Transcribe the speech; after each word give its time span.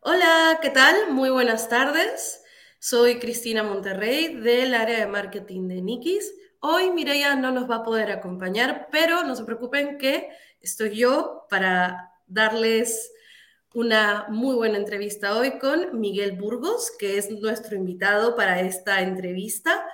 Hola, 0.00 0.58
¿qué 0.62 0.70
tal? 0.70 1.10
Muy 1.12 1.28
buenas 1.28 1.68
tardes. 1.68 2.42
Soy 2.78 3.18
Cristina 3.18 3.64
Monterrey 3.64 4.36
del 4.40 4.74
área 4.74 5.00
de 5.00 5.06
marketing 5.06 5.66
de 5.66 5.82
Nikis. 5.82 6.32
Hoy 6.60 6.90
Mireya 6.90 7.34
no 7.34 7.50
nos 7.50 7.68
va 7.68 7.76
a 7.76 7.82
poder 7.82 8.12
acompañar, 8.12 8.88
pero 8.92 9.24
no 9.24 9.34
se 9.34 9.44
preocupen 9.44 9.98
que 9.98 10.30
estoy 10.60 10.96
yo 10.96 11.46
para 11.50 12.12
darles 12.28 13.12
una 13.74 14.26
muy 14.28 14.54
buena 14.54 14.78
entrevista 14.78 15.36
hoy 15.36 15.58
con 15.58 16.00
Miguel 16.00 16.32
Burgos, 16.32 16.92
que 16.96 17.18
es 17.18 17.30
nuestro 17.30 17.76
invitado 17.76 18.36
para 18.36 18.60
esta 18.60 19.02
entrevista. 19.02 19.84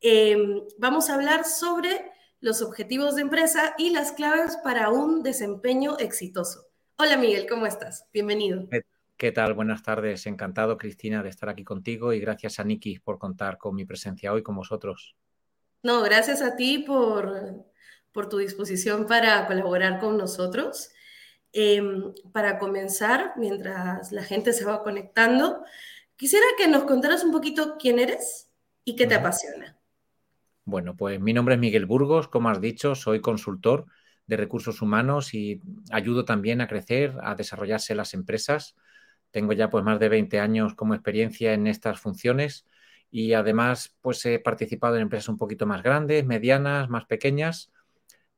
Eh, 0.00 0.36
vamos 0.78 1.10
a 1.10 1.14
hablar 1.14 1.44
sobre 1.44 2.10
los 2.40 2.62
objetivos 2.62 3.14
de 3.14 3.22
empresa 3.22 3.74
y 3.76 3.90
las 3.90 4.12
claves 4.12 4.56
para 4.64 4.88
un 4.88 5.22
desempeño 5.22 5.98
exitoso. 5.98 6.66
Hola 6.96 7.18
Miguel, 7.18 7.46
¿cómo 7.46 7.66
estás? 7.66 8.06
Bienvenido. 8.12 8.66
¿Qué 9.16 9.30
tal? 9.30 9.54
Buenas 9.54 9.82
tardes. 9.82 10.26
Encantado, 10.26 10.76
Cristina, 10.76 11.22
de 11.22 11.28
estar 11.28 11.48
aquí 11.48 11.62
contigo 11.62 12.12
y 12.12 12.18
gracias 12.18 12.58
a 12.58 12.64
Nikki 12.64 12.98
por 12.98 13.18
contar 13.18 13.58
con 13.58 13.76
mi 13.76 13.84
presencia 13.84 14.32
hoy 14.32 14.42
con 14.42 14.56
vosotros. 14.56 15.14
No, 15.84 16.02
gracias 16.02 16.42
a 16.42 16.56
ti 16.56 16.78
por, 16.78 17.64
por 18.10 18.28
tu 18.28 18.38
disposición 18.38 19.06
para 19.06 19.46
colaborar 19.46 20.00
con 20.00 20.18
nosotros. 20.18 20.90
Eh, 21.52 21.80
para 22.32 22.58
comenzar, 22.58 23.34
mientras 23.36 24.10
la 24.10 24.24
gente 24.24 24.52
se 24.52 24.64
va 24.64 24.82
conectando, 24.82 25.62
quisiera 26.16 26.46
que 26.58 26.66
nos 26.66 26.82
contaras 26.82 27.22
un 27.22 27.30
poquito 27.30 27.76
quién 27.78 28.00
eres 28.00 28.50
y 28.84 28.96
qué 28.96 29.06
te 29.06 29.14
apasiona. 29.14 29.78
Bueno, 30.64 30.96
pues 30.96 31.20
mi 31.20 31.32
nombre 31.32 31.54
es 31.54 31.60
Miguel 31.60 31.86
Burgos, 31.86 32.26
como 32.26 32.48
has 32.48 32.60
dicho, 32.60 32.96
soy 32.96 33.20
consultor 33.20 33.86
de 34.26 34.36
recursos 34.36 34.82
humanos 34.82 35.34
y 35.34 35.60
ayudo 35.92 36.24
también 36.24 36.60
a 36.60 36.66
crecer, 36.66 37.14
a 37.22 37.36
desarrollarse 37.36 37.94
las 37.94 38.14
empresas 38.14 38.74
tengo 39.34 39.52
ya 39.52 39.68
pues 39.68 39.82
más 39.82 39.98
de 39.98 40.08
20 40.08 40.38
años 40.38 40.74
como 40.76 40.94
experiencia 40.94 41.54
en 41.54 41.66
estas 41.66 41.98
funciones 41.98 42.66
y 43.10 43.32
además 43.32 43.96
pues 44.00 44.24
he 44.26 44.38
participado 44.38 44.94
en 44.94 45.02
empresas 45.02 45.28
un 45.28 45.38
poquito 45.38 45.66
más 45.66 45.82
grandes, 45.82 46.24
medianas, 46.24 46.88
más 46.88 47.04
pequeñas. 47.06 47.72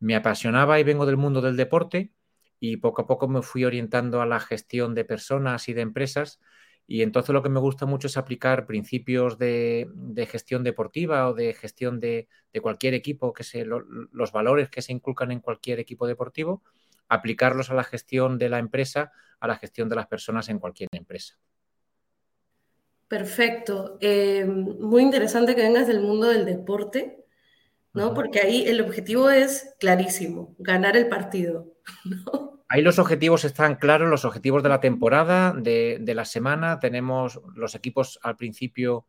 Me 0.01 0.17
apasionaba 0.17 0.81
y 0.81 0.85
vengo 0.85 1.05
del 1.05 1.19
mundo 1.19 1.43
del 1.43 1.59
deporte 1.59 2.13
y 2.61 2.79
poco 2.79 3.03
a 3.03 3.07
poco 3.07 3.29
me 3.29 3.43
fui 3.43 3.67
orientando 3.67 4.23
a 4.23 4.27
la 4.27 4.41
gestión 4.41 4.95
de 4.95 5.05
personas 5.05 5.69
y 5.69 5.75
de 5.75 5.83
empresas 5.83 6.41
y 6.87 7.03
entonces 7.03 7.35
lo 7.35 7.43
que 7.43 7.51
me 7.51 7.61
gusta 7.61 7.85
mucho 7.85 8.07
es 8.07 8.17
aplicar 8.17 8.65
principios 8.65 9.37
de, 9.37 9.91
gestión 10.31 10.65
deportiva 10.65 11.29
o 11.29 11.35
de 11.35 11.53
gestión 11.53 12.01
de, 12.01 12.27
cualquier 12.63 12.95
equipo, 12.95 13.35
que 13.35 13.45
se, 13.45 13.67
los 13.67 14.33
valores 14.33 14.71
que 14.71 14.81
se 14.81 14.95
inculcan 14.95 15.31
en 15.31 15.41
cualquier 15.41 15.79
equipo 15.79 16.07
deportivo 16.07 16.63
aplicarlos 17.09 17.71
a 17.71 17.75
la 17.75 17.85
gestión 17.85 18.39
de 18.39 18.49
la 18.49 18.59
empresa, 18.59 19.13
a 19.41 19.47
la 19.47 19.57
gestión 19.57 19.89
de 19.89 19.97
las 19.97 20.07
personas 20.07 20.49
en 20.49 20.59
cualquier 20.59 20.89
empresa. 20.93 21.39
Perfecto. 23.09 23.99
Eh, 24.01 24.45
muy 24.45 25.03
interesante 25.03 25.55
que 25.55 25.63
vengas 25.63 25.87
del 25.87 26.01
mundo 26.01 26.27
del 26.27 26.45
deporte, 26.45 27.25
¿no? 27.93 28.15
Porque 28.15 28.41
ahí 28.41 28.65
el 28.67 28.81
objetivo 28.81 29.31
es 29.31 29.75
clarísimo, 29.79 30.55
ganar 30.59 30.97
el 30.97 31.09
partido. 31.09 31.73
Ahí 32.69 32.83
los 32.83 32.99
objetivos 32.99 33.45
están 33.45 33.77
claros, 33.77 34.11
los 34.11 34.25
objetivos 34.25 34.61
de 34.65 34.69
la 34.69 34.81
temporada, 34.81 35.53
de, 35.53 36.03
la 36.05 36.25
semana. 36.25 36.81
Tenemos 36.81 37.41
los 37.55 37.77
equipos 37.77 38.19
al 38.25 38.37
principio 38.37 39.07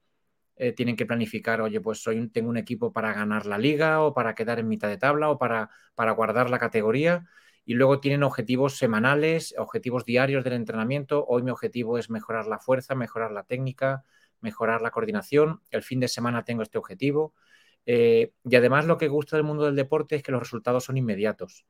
eh, 0.57 0.73
tienen 0.73 0.95
que 0.95 1.07
planificar, 1.07 1.61
oye, 1.61 1.81
pues 1.81 2.03
soy, 2.03 2.27
tengo 2.29 2.49
un 2.49 2.57
equipo 2.57 2.93
para 2.93 3.13
ganar 3.13 3.47
la 3.47 3.57
liga 3.57 4.01
o 4.01 4.13
para 4.13 4.35
quedar 4.35 4.59
en 4.59 4.67
mitad 4.67 4.87
de 4.87 4.97
tabla 4.97 5.31
o 5.31 5.39
para, 5.39 5.71
para 5.95 6.11
guardar 6.11 6.51
la 6.51 6.59
categoría 6.59 7.25
y 7.67 7.73
luego 7.73 7.99
tienen 7.99 8.23
objetivos 8.23 8.77
semanales, 8.77 9.53
objetivos 9.57 10.05
diarios 10.05 10.45
del 10.45 10.53
entrenamiento. 10.53 11.25
Hoy 11.27 11.43
mi 11.43 11.51
objetivo 11.51 11.97
es 11.97 12.09
mejorar 12.09 12.47
la 12.47 12.59
fuerza, 12.59 12.95
mejorar 12.95 13.33
la 13.33 13.43
técnica, 13.43 14.05
mejorar 14.39 14.81
la 14.81 14.89
coordinación. 14.89 15.59
El 15.69 15.83
fin 15.83 15.99
de 15.99 16.07
semana 16.07 16.45
tengo 16.45 16.63
este 16.63 16.77
objetivo. 16.77 17.33
Eh, 17.85 18.31
y 18.45 18.55
además 18.55 18.85
lo 18.85 18.97
que 18.97 19.09
gusta 19.09 19.35
del 19.35 19.43
mundo 19.43 19.65
del 19.65 19.75
deporte 19.75 20.15
es 20.15 20.23
que 20.23 20.31
los 20.31 20.39
resultados 20.39 20.85
son 20.85 20.95
inmediatos. 20.95 21.65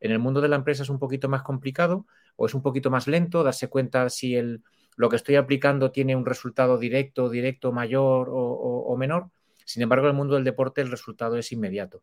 En 0.00 0.10
el 0.10 0.18
mundo 0.18 0.40
de 0.40 0.48
la 0.48 0.56
empresa 0.56 0.82
es 0.82 0.90
un 0.90 0.98
poquito 0.98 1.28
más 1.28 1.44
complicado 1.44 2.08
o 2.34 2.46
es 2.46 2.54
un 2.54 2.62
poquito 2.62 2.90
más 2.90 3.06
lento 3.06 3.44
darse 3.44 3.68
cuenta 3.68 4.10
si 4.10 4.34
el, 4.34 4.64
lo 4.96 5.08
que 5.08 5.14
estoy 5.14 5.36
aplicando 5.36 5.92
tiene 5.92 6.16
un 6.16 6.26
resultado 6.26 6.76
directo, 6.76 7.30
directo 7.30 7.70
mayor 7.70 8.30
o, 8.30 8.36
o 8.36 8.96
menor. 8.96 9.30
Sin 9.64 9.80
embargo, 9.80 10.06
en 10.06 10.10
el 10.10 10.16
mundo 10.16 10.34
del 10.34 10.42
deporte 10.42 10.80
el 10.80 10.90
resultado 10.90 11.36
es 11.36 11.52
inmediato. 11.52 12.02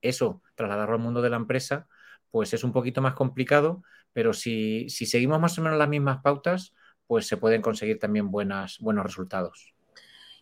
Eso, 0.00 0.42
trasladarlo 0.56 0.96
al 0.96 1.00
mundo 1.00 1.22
de 1.22 1.30
la 1.30 1.36
empresa, 1.36 1.86
pues 2.32 2.52
es 2.54 2.64
un 2.64 2.72
poquito 2.72 3.00
más 3.00 3.14
complicado, 3.14 3.84
pero 4.12 4.32
si, 4.32 4.88
seguimos 4.88 5.38
más 5.38 5.56
o 5.58 5.62
menos 5.62 5.78
las 5.78 5.88
mismas 5.88 6.22
pautas, 6.22 6.74
pues 7.06 7.28
se 7.28 7.36
pueden 7.36 7.62
conseguir 7.62 7.98
también 8.00 8.30
buenas, 8.30 8.78
buenos 8.80 9.04
resultados. 9.04 9.74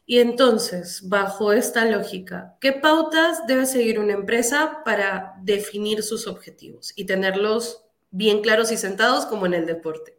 Y 0.07 0.21
entonces, 0.21 1.09
bajo 1.09 1.53
esta 1.53 1.85
lógica, 1.85 2.57
¿qué 2.61 2.73
pautas 2.73 3.47
debe 3.47 3.67
seguir 3.67 3.99
una 3.99 4.13
empresa 4.13 4.83
para 4.85 5.35
definir 5.43 6.03
sus 6.03 6.27
objetivos 6.27 6.93
y 6.97 7.05
tenerlos 7.05 7.85
bien 8.11 8.41
claros 8.41 8.73
y 8.73 8.77
sentados 8.77 9.27
como 9.27 9.47
en 9.47 9.55
el 9.55 9.67
deporte? 9.67 10.17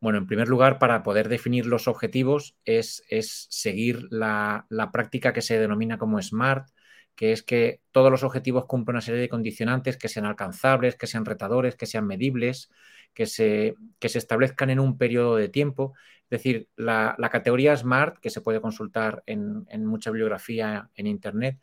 Bueno, 0.00 0.18
en 0.18 0.26
primer 0.26 0.48
lugar, 0.48 0.78
para 0.78 1.02
poder 1.02 1.28
definir 1.28 1.66
los 1.66 1.88
objetivos 1.88 2.56
es, 2.64 3.04
es 3.08 3.46
seguir 3.48 4.08
la, 4.10 4.66
la, 4.68 4.92
práctica 4.92 5.32
que 5.32 5.40
se 5.40 5.58
denomina 5.58 5.98
como 5.98 6.20
SMART, 6.20 6.68
que 7.14 7.32
es 7.32 7.42
que 7.42 7.80
todos 7.92 8.10
los 8.10 8.24
objetivos 8.24 8.66
cumplan 8.66 8.96
una 8.96 9.00
serie 9.00 9.20
de 9.20 9.28
condicionantes 9.28 9.96
que 9.96 10.08
sean 10.08 10.26
alcanzables, 10.26 10.96
que 10.96 11.06
sean 11.06 11.24
retadores, 11.24 11.76
que 11.76 11.86
sean 11.86 12.06
medibles, 12.06 12.70
que 13.12 13.26
se, 13.26 13.76
que 14.00 14.08
se 14.08 14.18
establezcan 14.18 14.70
en 14.70 14.80
un 14.80 14.98
periodo 14.98 15.36
de 15.36 15.48
tiempo. 15.48 15.94
Es 16.24 16.30
decir, 16.30 16.68
la, 16.76 17.16
categoría 17.30 17.76
SMART, 17.76 18.18
que 18.18 18.30
se 18.30 18.40
puede 18.40 18.60
consultar 18.60 19.22
en, 19.26 19.66
mucha 19.86 20.10
bibliografía 20.10 20.90
en 20.96 21.06
Internet, 21.06 21.58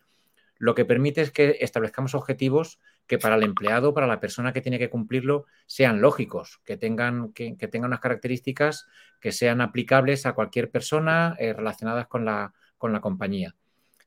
lo 0.58 0.76
que 0.76 0.86
permite 0.86 1.22
es 1.22 1.32
que 1.32 1.58
establezcamos 1.62 2.14
objetivos 2.14 2.80
que 3.08 3.18
para 3.18 3.36
el 3.36 3.44
empleado, 3.44 3.94
para 3.94 4.08
la 4.08 4.20
persona 4.20 4.54
que 4.54 4.62
tiene 4.62 4.80
que 4.80 4.90
cumplirlo, 4.90 5.48
sean 5.66 6.02
lógicos, 6.02 6.62
que 6.64 6.78
tengan, 6.78 7.34
que, 7.34 7.56
tengan 7.56 7.90
unas 7.90 8.00
características 8.00 8.88
que 9.20 9.32
sean 9.32 9.60
aplicables 9.60 10.26
a 10.26 10.34
cualquier 10.34 10.70
persona 10.70 11.36
eh, 11.40 11.52
relacionadas 11.54 12.08
con 12.08 12.26
la, 12.26 12.54
con 12.78 12.94
la 12.94 13.02
compañía 13.02 13.56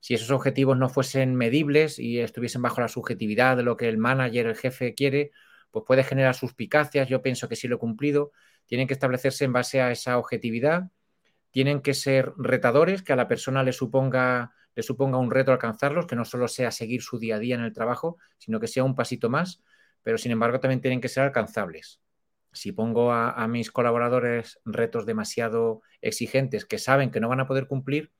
si 0.04 0.12
esos 0.12 0.30
objetivos 0.32 0.76
no 0.76 0.90
fuesen 0.90 1.34
medibles 1.34 1.98
y 1.98 2.20
estuviesen 2.20 2.60
bajo 2.60 2.82
la 2.82 2.88
subjetividad 2.88 3.56
de 3.56 3.62
lo 3.62 3.78
que 3.78 3.88
el 3.88 3.96
manager, 3.96 4.48
el 4.48 4.54
jefe 4.54 4.92
quiere, 4.92 5.30
pues 5.70 5.86
puede 5.86 6.04
generar 6.04 6.34
suspicacias. 6.34 7.08
Yo 7.08 7.22
pienso 7.22 7.48
que 7.48 7.56
sí 7.56 7.68
lo 7.68 7.76
he 7.76 7.78
cumplido. 7.78 8.30
Tienen 8.66 8.86
que 8.86 8.92
establecerse 8.92 9.46
en 9.46 9.54
base 9.54 9.80
a 9.80 9.90
esa 9.90 10.18
objetividad. 10.18 10.90
Tienen 11.50 11.80
que 11.80 11.94
ser 11.94 12.34
retadores, 12.36 13.02
que 13.02 13.14
a 13.14 13.16
la 13.16 13.28
persona 13.28 13.62
le 13.62 13.72
suponga, 13.72 14.52
le 14.74 14.82
suponga 14.82 15.16
un 15.16 15.30
reto 15.30 15.52
alcanzarlos, 15.52 16.06
que 16.06 16.16
no 16.16 16.26
solo 16.26 16.48
sea 16.48 16.70
seguir 16.70 17.00
su 17.00 17.18
día 17.18 17.36
a 17.36 17.38
día 17.38 17.54
en 17.54 17.62
el 17.62 17.72
trabajo, 17.72 18.18
sino 18.36 18.60
que 18.60 18.68
sea 18.68 18.84
un 18.84 18.94
pasito 18.94 19.30
más, 19.30 19.62
pero 20.02 20.18
sin 20.18 20.32
embargo 20.32 20.60
también 20.60 20.82
tienen 20.82 21.00
que 21.00 21.08
ser 21.08 21.22
alcanzables. 21.22 22.02
Si 22.52 22.72
pongo 22.72 23.10
a, 23.10 23.30
a 23.30 23.48
mis 23.48 23.70
colaboradores 23.70 24.60
retos 24.66 25.06
demasiado 25.06 25.80
exigentes 26.02 26.66
que 26.66 26.76
saben 26.76 27.10
que 27.10 27.20
no 27.20 27.30
van 27.30 27.40
a 27.40 27.46
poder 27.46 27.68
cumplir, 27.68 28.12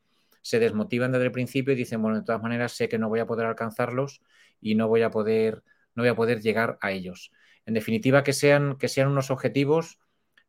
se 0.45 0.59
desmotivan 0.59 1.11
desde 1.11 1.25
el 1.25 1.33
principio 1.33 1.73
y 1.73 1.77
dicen, 1.77 2.03
bueno, 2.03 2.19
de 2.19 2.25
todas 2.25 2.43
maneras 2.43 2.73
sé 2.73 2.87
que 2.87 2.99
no 2.99 3.09
voy 3.09 3.19
a 3.19 3.27
poder 3.27 3.47
alcanzarlos 3.47 4.21
y 4.61 4.75
no 4.75 4.89
voy 4.89 5.01
a 5.01 5.11
poder, 5.11 5.63
no 5.95 6.03
voy 6.03 6.11
a 6.11 6.15
poder 6.15 6.43
llegar 6.43 6.77
a 6.83 6.93
ellos. 6.93 7.33
En 7.65 7.73
definitiva, 7.73 8.23
que 8.23 8.35
sean, 8.35 8.77
que 8.77 8.89
sean 8.89 9.09
unos 9.09 9.31
objetivos 9.31 9.99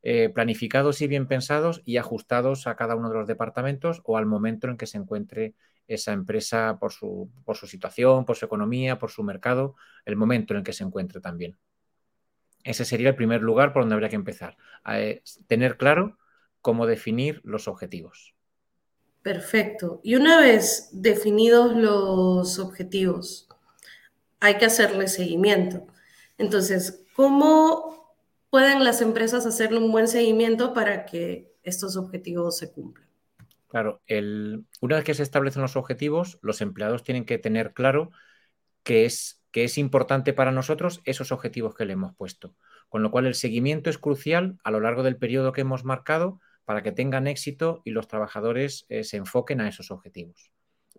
eh, 0.04 0.28
planificados 0.28 1.02
y 1.02 1.08
bien 1.08 1.28
pensados 1.28 1.82
y 1.86 1.96
ajustados 1.96 2.68
a 2.68 2.76
cada 2.76 2.98
uno 2.98 3.08
de 3.10 3.16
los 3.16 3.26
departamentos 3.26 4.02
o 4.04 4.18
al 4.18 4.26
momento 4.26 4.68
en 4.68 4.76
que 4.76 4.86
se 4.86 4.98
encuentre 4.98 5.56
esa 5.88 6.12
empresa 6.12 6.78
por 6.78 6.92
su, 6.92 7.32
por 7.46 7.56
su 7.56 7.66
situación, 7.66 8.26
por 8.26 8.36
su 8.36 8.44
economía, 8.44 9.00
por 9.00 9.12
su 9.12 9.24
mercado, 9.24 9.78
el 10.04 10.18
momento 10.18 10.56
en 10.56 10.64
que 10.64 10.74
se 10.74 10.84
encuentre 10.84 11.22
también. 11.22 11.58
Ese 12.66 12.84
sería 12.84 13.08
el 13.08 13.16
primer 13.16 13.42
lugar 13.42 13.72
por 13.72 13.84
donde 13.84 13.94
habría 13.94 14.10
que 14.10 14.18
empezar. 14.18 14.58
Eh, 14.92 15.24
tener 15.48 15.78
claro 15.78 16.18
cómo 16.60 16.86
definir 16.86 17.40
los 17.46 17.70
objetivos. 17.70 18.35
Perfecto. 19.26 20.02
Y 20.04 20.14
una 20.14 20.40
vez 20.40 20.90
definidos 20.92 21.76
los 21.76 22.60
objetivos, 22.60 23.50
hay 24.40 24.60
que 24.60 24.66
hacerle 24.66 25.08
seguimiento. 25.08 25.88
Entonces, 26.38 27.04
¿cómo 27.16 28.16
pueden 28.52 28.84
las 28.84 29.02
empresas 29.02 29.48
hacerle 29.48 29.80
un 29.80 29.92
buen 29.92 30.08
seguimiento 30.08 30.76
para 30.76 31.08
que 31.08 31.52
estos 31.64 31.98
objetivos 31.98 32.60
se 32.60 32.72
cumplan? 32.72 33.08
Claro, 33.68 34.00
una 34.82 34.98
vez 34.98 35.04
que 35.04 35.16
se 35.16 35.24
establecen 35.24 35.64
los 35.64 35.76
objetivos, 35.76 36.38
los 36.44 36.62
empleados 36.62 37.02
tienen 37.02 37.26
que 37.26 37.40
tener 37.40 37.74
claro 37.74 38.12
que 38.84 39.06
es, 39.06 39.42
que 39.50 39.64
es 39.64 39.80
importante 39.80 40.34
para 40.34 40.52
nosotros 40.52 41.02
esos 41.04 41.32
objetivos 41.32 41.74
que 41.74 41.86
le 41.86 41.94
hemos 41.94 42.16
puesto. 42.16 42.54
Con 42.90 43.02
lo 43.02 43.10
cual, 43.10 43.26
el 43.26 43.34
seguimiento 43.34 43.90
es 43.90 43.98
crucial 43.98 44.60
a 44.64 44.70
lo 44.70 44.82
largo 44.82 45.02
del 45.02 45.18
periodo 45.18 45.52
que 45.52 45.62
hemos 45.62 45.84
marcado 45.84 46.40
para 46.66 46.84
que 46.84 46.92
tengan 46.92 47.28
éxito 47.28 47.82
y 47.86 47.92
los 47.92 48.08
trabajadores 48.08 48.86
eh, 48.90 49.04
se 49.04 49.18
enfoquen 49.18 49.62
a 49.62 49.68
esos 49.68 49.92
objetivos. 49.92 50.52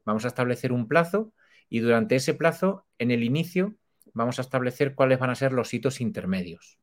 Vamos 0.04 0.24
a 0.24 0.28
establecer 0.28 0.72
un 0.72 0.88
plazo 0.88 1.32
y 1.68 1.80
durante 1.80 2.16
ese 2.16 2.34
plazo, 2.34 2.86
en 2.98 3.10
el 3.10 3.24
inicio, 3.24 3.74
vamos 4.14 4.38
a 4.38 4.42
establecer 4.42 4.94
cuáles 4.94 5.18
van 5.18 5.30
a 5.30 5.34
ser 5.34 5.52
los 5.52 5.74
hitos 5.74 6.00
intermedios. 6.00 6.78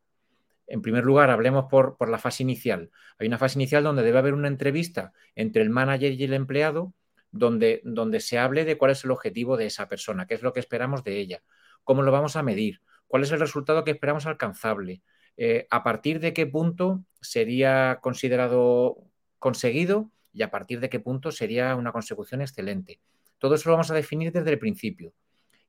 en 0.67 0.81
primer 0.81 1.03
lugar, 1.03 1.29
hablemos 1.29 1.65
por, 1.69 1.97
por, 1.97 2.09
la 2.09 2.17
fase 2.17 2.43
inicial. 2.43 2.89
Hay 3.19 3.27
una 3.27 3.37
fase 3.37 3.57
inicial 3.57 3.83
donde 3.83 4.01
debe 4.01 4.19
haber 4.19 4.33
una 4.33 4.47
entrevista 4.47 5.11
entre 5.35 5.61
el 5.61 5.69
manager 5.69 6.13
y 6.13 6.23
el 6.23 6.33
empleado 6.33 6.93
donde, 7.33 7.81
donde 7.83 8.19
se 8.21 8.37
hable 8.37 8.63
de 8.63 8.77
cuál 8.77 8.91
es 8.91 9.03
el 9.03 9.11
objetivo 9.11 9.57
de 9.57 9.65
esa 9.65 9.89
persona, 9.89 10.25
qué 10.25 10.35
es 10.35 10.41
lo 10.41 10.53
que 10.53 10.59
esperamos 10.59 11.03
de 11.03 11.19
ella, 11.19 11.43
cómo 11.83 12.01
lo 12.03 12.11
vamos 12.11 12.35
a 12.35 12.43
medir, 12.43 12.81
cuál 13.07 13.23
es 13.23 13.31
el 13.31 13.39
resultado 13.39 13.83
que 13.83 13.91
esperamos 13.91 14.25
alcanzable, 14.25 15.01
eh, 15.37 15.67
a 15.69 15.83
partir 15.83 16.19
de 16.19 16.33
qué 16.33 16.45
punto 16.45 17.03
sería 17.21 17.99
considerado 18.01 18.97
conseguido 19.39 20.11
y 20.31 20.43
a 20.43 20.51
partir 20.51 20.79
de 20.79 20.89
qué 20.89 20.99
punto 20.99 21.31
sería 21.31 21.75
una 21.75 21.91
consecución 21.91 22.41
excelente. 22.41 22.99
Todo 23.39 23.55
eso 23.55 23.69
lo 23.69 23.75
vamos 23.75 23.91
a 23.91 23.95
definir 23.95 24.31
desde 24.31 24.51
el 24.51 24.59
principio. 24.59 25.13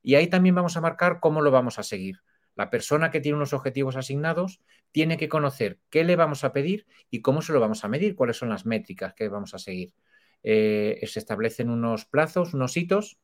Y 0.01 0.15
ahí 0.15 0.27
también 0.27 0.55
vamos 0.55 0.77
a 0.77 0.81
marcar 0.81 1.19
cómo 1.19 1.41
lo 1.41 1.51
vamos 1.51 1.79
a 1.79 1.83
seguir. 1.83 2.21
La 2.55 2.69
persona 2.69 3.11
que 3.11 3.19
tiene 3.19 3.35
unos 3.35 3.53
objetivos 3.53 3.97
asignados 3.97 4.61
tiene 4.91 5.17
que 5.17 5.27
conocer 5.27 5.79
qué 5.89 6.03
le 6.03 6.15
vamos 6.15 6.43
a 6.43 6.53
pedir 6.53 6.85
y 7.09 7.21
cómo 7.21 7.41
se 7.41 7.51
lo 7.51 7.59
vamos 7.59 7.83
a 7.83 7.89
medir, 7.89 8.15
cuáles 8.15 8.37
son 8.37 8.49
las 8.49 8.65
métricas 8.65 9.13
que 9.13 9.27
vamos 9.27 9.53
a 9.53 9.59
seguir. 9.59 9.93
Eh, 10.41 11.01
se 11.05 11.19
establecen 11.19 11.69
unos 11.69 12.05
plazos, 12.05 12.53
unos 12.53 12.77
hitos, 12.77 13.17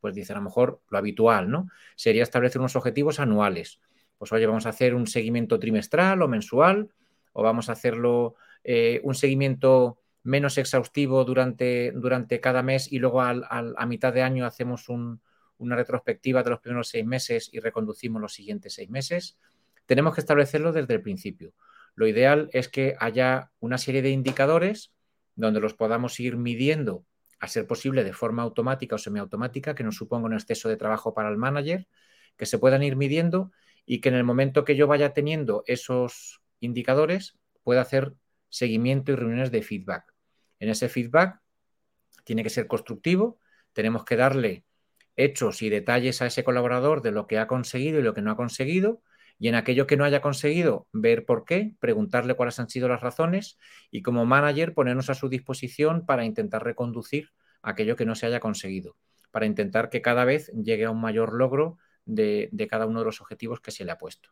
pues 0.00 0.14
dice 0.14 0.32
a 0.32 0.36
lo 0.36 0.42
mejor 0.42 0.82
lo 0.90 0.98
habitual, 0.98 1.50
¿no? 1.50 1.68
Sería 1.96 2.22
establecer 2.22 2.60
unos 2.60 2.76
objetivos 2.76 3.18
anuales. 3.18 3.80
Pues 4.18 4.32
oye, 4.32 4.46
vamos 4.46 4.66
a 4.66 4.70
hacer 4.70 4.94
un 4.94 5.06
seguimiento 5.06 5.58
trimestral 5.58 6.22
o 6.22 6.28
mensual, 6.28 6.88
o 7.32 7.42
vamos 7.42 7.68
a 7.68 7.72
hacerlo 7.72 8.36
eh, 8.64 9.00
un 9.04 9.14
seguimiento 9.14 9.98
menos 10.22 10.58
exhaustivo 10.58 11.24
durante, 11.24 11.92
durante 11.92 12.40
cada 12.40 12.62
mes 12.62 12.90
y 12.90 12.98
luego 12.98 13.20
a 13.22 13.86
mitad 13.86 14.12
de 14.12 14.22
año 14.22 14.44
hacemos 14.44 14.88
una 14.88 15.76
retrospectiva 15.76 16.42
de 16.42 16.50
los 16.50 16.60
primeros 16.60 16.88
seis 16.88 17.06
meses 17.06 17.48
y 17.52 17.60
reconducimos 17.60 18.20
los 18.20 18.34
siguientes 18.34 18.74
seis 18.74 18.90
meses. 18.90 19.38
Tenemos 19.86 20.14
que 20.14 20.20
establecerlo 20.20 20.72
desde 20.72 20.94
el 20.94 21.00
principio. 21.00 21.52
Lo 21.94 22.08
ideal 22.08 22.50
es 22.52 22.68
que 22.68 22.96
haya 22.98 23.52
una 23.60 23.78
serie 23.78 24.02
de 24.02 24.10
indicadores 24.10 24.92
donde 25.36 25.60
los 25.60 25.74
podamos 25.74 26.18
ir 26.18 26.36
midiendo, 26.36 27.04
a 27.38 27.46
ser 27.46 27.66
posible 27.66 28.02
de 28.02 28.12
forma 28.12 28.42
automática 28.42 28.96
o 28.96 28.98
semiautomática, 28.98 29.74
que 29.74 29.84
no 29.84 29.92
suponga 29.92 30.26
un 30.26 30.34
exceso 30.34 30.68
de 30.68 30.76
trabajo 30.76 31.14
para 31.14 31.28
el 31.28 31.36
manager, 31.36 31.86
que 32.36 32.46
se 32.46 32.58
puedan 32.58 32.82
ir 32.82 32.96
midiendo 32.96 33.52
y 33.86 34.00
que 34.00 34.08
en 34.08 34.16
el 34.16 34.24
momento 34.24 34.64
que 34.64 34.76
yo 34.76 34.86
vaya 34.86 35.14
teniendo 35.14 35.62
esos 35.66 36.42
indicadores 36.60 37.38
pueda 37.62 37.80
hacer 37.80 38.14
seguimiento 38.48 39.12
y 39.12 39.16
reuniones 39.16 39.50
de 39.50 39.62
feedback. 39.62 40.12
En 40.58 40.68
ese 40.68 40.88
feedback 40.88 41.40
tiene 42.24 42.42
que 42.42 42.50
ser 42.50 42.66
constructivo, 42.66 43.38
tenemos 43.72 44.04
que 44.04 44.16
darle 44.16 44.64
hechos 45.14 45.62
y 45.62 45.70
detalles 45.70 46.20
a 46.20 46.26
ese 46.26 46.44
colaborador 46.44 47.00
de 47.00 47.12
lo 47.12 47.26
que 47.26 47.38
ha 47.38 47.46
conseguido 47.46 47.98
y 47.98 48.02
lo 48.02 48.12
que 48.12 48.22
no 48.22 48.30
ha 48.32 48.36
conseguido, 48.36 49.02
y 49.38 49.48
en 49.48 49.54
aquello 49.54 49.86
que 49.86 49.96
no 49.96 50.04
haya 50.04 50.20
conseguido, 50.20 50.88
ver 50.92 51.24
por 51.24 51.44
qué, 51.44 51.74
preguntarle 51.78 52.34
cuáles 52.34 52.58
han 52.58 52.68
sido 52.68 52.88
las 52.88 53.02
razones 53.02 53.58
y 53.90 54.02
como 54.02 54.24
manager 54.24 54.74
ponernos 54.74 55.10
a 55.10 55.14
su 55.14 55.28
disposición 55.28 56.06
para 56.06 56.24
intentar 56.24 56.64
reconducir 56.64 57.30
aquello 57.62 57.96
que 57.96 58.06
no 58.06 58.14
se 58.14 58.26
haya 58.26 58.40
conseguido, 58.40 58.96
para 59.30 59.46
intentar 59.46 59.90
que 59.90 60.00
cada 60.00 60.24
vez 60.24 60.50
llegue 60.52 60.86
a 60.86 60.90
un 60.90 61.00
mayor 61.00 61.34
logro 61.34 61.78
de, 62.06 62.66
cada 62.70 62.86
uno 62.86 63.00
de 63.00 63.04
los 63.04 63.20
objetivos 63.20 63.60
que 63.60 63.70
se 63.70 63.84
le 63.84 63.92
ha 63.92 63.98
puesto. 63.98 64.30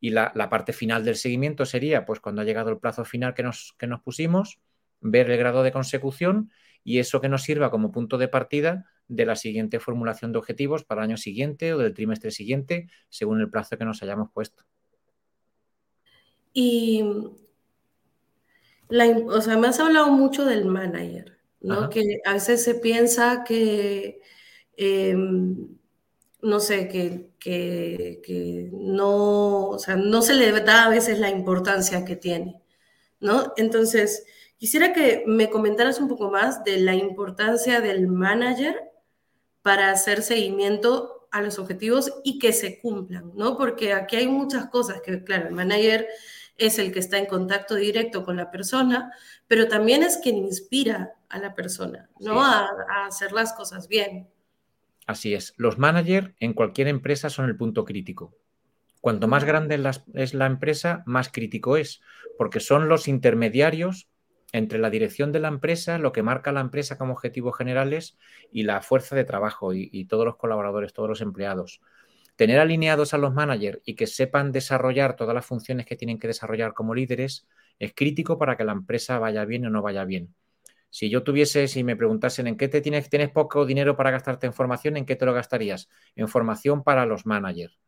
Y 0.00 0.10
la, 0.10 0.32
parte 0.48 0.72
final 0.72 1.04
del 1.04 1.16
seguimiento 1.16 1.66
sería, 1.66 2.06
pues 2.06 2.20
cuando 2.20 2.40
ha 2.40 2.44
llegado 2.44 2.70
el 2.70 2.78
plazo 2.78 3.04
final 3.04 3.34
que 3.34 3.42
nos, 3.42 3.74
que 3.78 3.86
nos 3.86 4.00
pusimos, 4.00 4.60
ver 5.00 5.30
el 5.30 5.36
grado 5.36 5.62
de 5.62 5.72
consecución 5.72 6.50
y 6.84 6.98
eso 6.98 7.20
que 7.20 7.28
nos 7.28 7.42
sirva 7.42 7.70
como 7.70 7.92
punto 7.92 8.16
de 8.16 8.28
partida 8.28 8.86
de 9.08 9.26
la 9.26 9.36
siguiente 9.36 9.80
formulación 9.80 10.32
de 10.32 10.38
objetivos 10.38 10.84
para 10.84 11.02
el 11.02 11.10
año 11.10 11.16
siguiente 11.16 11.72
o 11.72 11.78
del 11.78 11.94
trimestre 11.94 12.30
siguiente, 12.30 12.88
según 13.08 13.40
el 13.40 13.50
plazo 13.50 13.76
que 13.76 13.84
nos 13.84 14.02
hayamos 14.02 14.30
puesto. 14.32 14.64
Y, 16.52 17.02
o 18.92 19.40
sea, 19.40 19.56
me 19.58 19.68
has 19.68 19.80
hablado 19.80 20.10
mucho 20.12 20.44
del 20.44 20.64
manager, 20.66 21.38
¿no? 21.60 21.88
Que 21.88 22.02
a 22.24 22.34
veces 22.34 22.62
se 22.64 22.74
piensa 22.74 23.44
que, 23.44 24.20
em, 24.76 25.77
no 26.40 26.60
sé, 26.60 26.88
que, 26.88 27.30
que, 27.38 28.70
no, 28.72 29.68
o 29.68 29.78
sea, 29.78 29.96
no 29.96 30.22
se 30.22 30.34
le 30.34 30.52
da 30.60 30.84
a 30.84 30.90
veces 30.90 31.18
la 31.18 31.30
importancia 31.30 32.04
que 32.04 32.16
tiene, 32.16 32.62
¿no? 33.20 33.52
Entonces, 33.56 34.24
quisiera 34.56 34.92
que 34.92 35.24
me 35.26 35.50
comentaras 35.50 36.00
un 36.00 36.08
poco 36.08 36.30
más 36.30 36.64
de 36.64 36.78
la 36.78 36.94
importancia 36.94 37.80
del 37.80 38.06
manager 38.06 38.76
para 39.62 39.90
hacer 39.90 40.22
seguimiento 40.22 41.28
a 41.30 41.42
los 41.42 41.58
objetivos 41.58 42.12
y 42.24 42.38
que 42.38 42.52
se 42.52 42.80
cumplan, 42.80 43.32
¿no? 43.34 43.56
Porque 43.56 43.92
aquí 43.92 44.16
hay 44.16 44.28
muchas 44.28 44.68
cosas 44.70 45.00
que, 45.02 45.22
claro, 45.24 45.48
el 45.48 45.54
manager 45.54 46.06
es 46.56 46.78
el 46.78 46.92
que 46.92 46.98
está 46.98 47.18
en 47.18 47.26
contacto 47.26 47.74
directo 47.76 48.24
con 48.24 48.36
la 48.36 48.50
persona, 48.50 49.12
pero 49.46 49.68
también 49.68 50.02
es 50.02 50.18
quien 50.18 50.36
inspira 50.36 51.14
a 51.28 51.38
la 51.38 51.54
persona, 51.54 52.08
¿no? 52.18 52.42
A, 52.42 52.68
hacer 53.06 53.32
las 53.32 53.52
cosas 53.52 53.88
bien. 53.88 54.28
Así 55.08 55.32
es. 55.32 55.54
Los 55.56 55.78
managers 55.78 56.34
en 56.38 56.52
cualquier 56.52 56.86
empresa 56.86 57.30
son 57.30 57.46
el 57.46 57.56
punto 57.56 57.86
crítico. 57.86 58.36
Cuanto 59.00 59.26
más 59.26 59.44
grande 59.44 59.82
es 60.12 60.34
la 60.34 60.44
empresa, 60.44 61.02
más 61.06 61.30
crítico 61.30 61.78
es, 61.78 62.02
porque 62.36 62.60
son 62.60 62.90
los 62.90 63.08
intermediarios 63.08 64.10
entre 64.52 64.78
la 64.78 64.90
dirección 64.90 65.32
de 65.32 65.40
la 65.40 65.48
empresa, 65.48 65.96
lo 65.98 66.12
que 66.12 66.22
marca 66.22 66.52
la 66.52 66.60
empresa 66.60 66.98
como 66.98 67.14
objetivos 67.14 67.56
generales 67.56 68.18
y 68.52 68.64
la 68.64 68.82
fuerza 68.82 69.16
de 69.16 69.24
trabajo 69.24 69.72
y, 69.72 70.04
todos 70.04 70.26
los 70.26 70.36
colaboradores, 70.36 70.92
todos 70.92 71.08
los 71.08 71.22
empleados. 71.22 71.80
Tener 72.36 72.60
alineados 72.60 73.14
a 73.14 73.18
los 73.18 73.32
managers 73.32 73.80
y 73.86 73.94
que 73.94 74.06
sepan 74.06 74.52
desarrollar 74.52 75.16
todas 75.16 75.34
las 75.34 75.46
funciones 75.46 75.86
que 75.86 75.96
tienen 75.96 76.18
que 76.18 76.28
desarrollar 76.28 76.74
como 76.74 76.94
líderes 76.94 77.48
es 77.78 77.94
crítico 77.94 78.36
para 78.36 78.58
que 78.58 78.64
la 78.64 78.72
empresa 78.72 79.18
vaya 79.18 79.46
bien 79.46 79.64
o 79.64 79.70
no 79.70 79.80
vaya 79.80 80.04
bien. 80.04 80.34
Si 80.90 81.10
yo 81.10 81.22
tuviese, 81.22 81.68
si 81.68 81.84
me 81.84 81.96
preguntasen 81.96 82.46
en 82.46 82.56
qué 82.56 82.68
te 82.68 82.80
tienes, 82.80 83.10
tienes 83.10 83.30
poco 83.30 83.66
dinero 83.66 83.96
para 83.96 84.10
gastarte 84.10 84.46
en 84.46 84.54
formación, 84.54 84.96
¿en 84.96 85.06
qué 85.06 85.16
te 85.16 85.26
lo 85.26 85.34
gastarías? 85.34 85.88
En 86.16 86.28
formación 86.28 86.82
para 86.82 87.06
los 87.06 87.26
managers. 87.26 87.78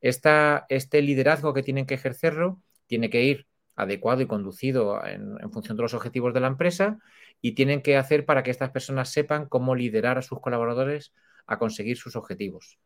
este 0.00 1.02
liderazgo 1.02 1.52
que 1.52 1.62
tienen 1.62 1.86
que 1.86 1.94
ejercerlo 1.94 2.60
tiene 2.86 3.10
que 3.10 3.24
ir 3.24 3.46
adecuado 3.76 4.22
y 4.22 4.26
conducido 4.26 5.04
en, 5.04 5.38
función 5.52 5.76
de 5.76 5.82
los 5.82 5.94
objetivos 5.94 6.32
de 6.32 6.40
la 6.40 6.46
empresa 6.48 6.98
y 7.42 7.52
tienen 7.52 7.82
que 7.82 7.96
hacer 7.96 8.24
para 8.24 8.42
que 8.42 8.50
estas 8.50 8.70
personas 8.70 9.10
sepan 9.10 9.46
cómo 9.46 9.74
liderar 9.74 10.16
a 10.16 10.22
sus 10.22 10.40
colaboradores 10.40 11.12
a 11.46 11.58
conseguir 11.58 11.98
sus 11.98 12.16
objetivos. 12.16 12.78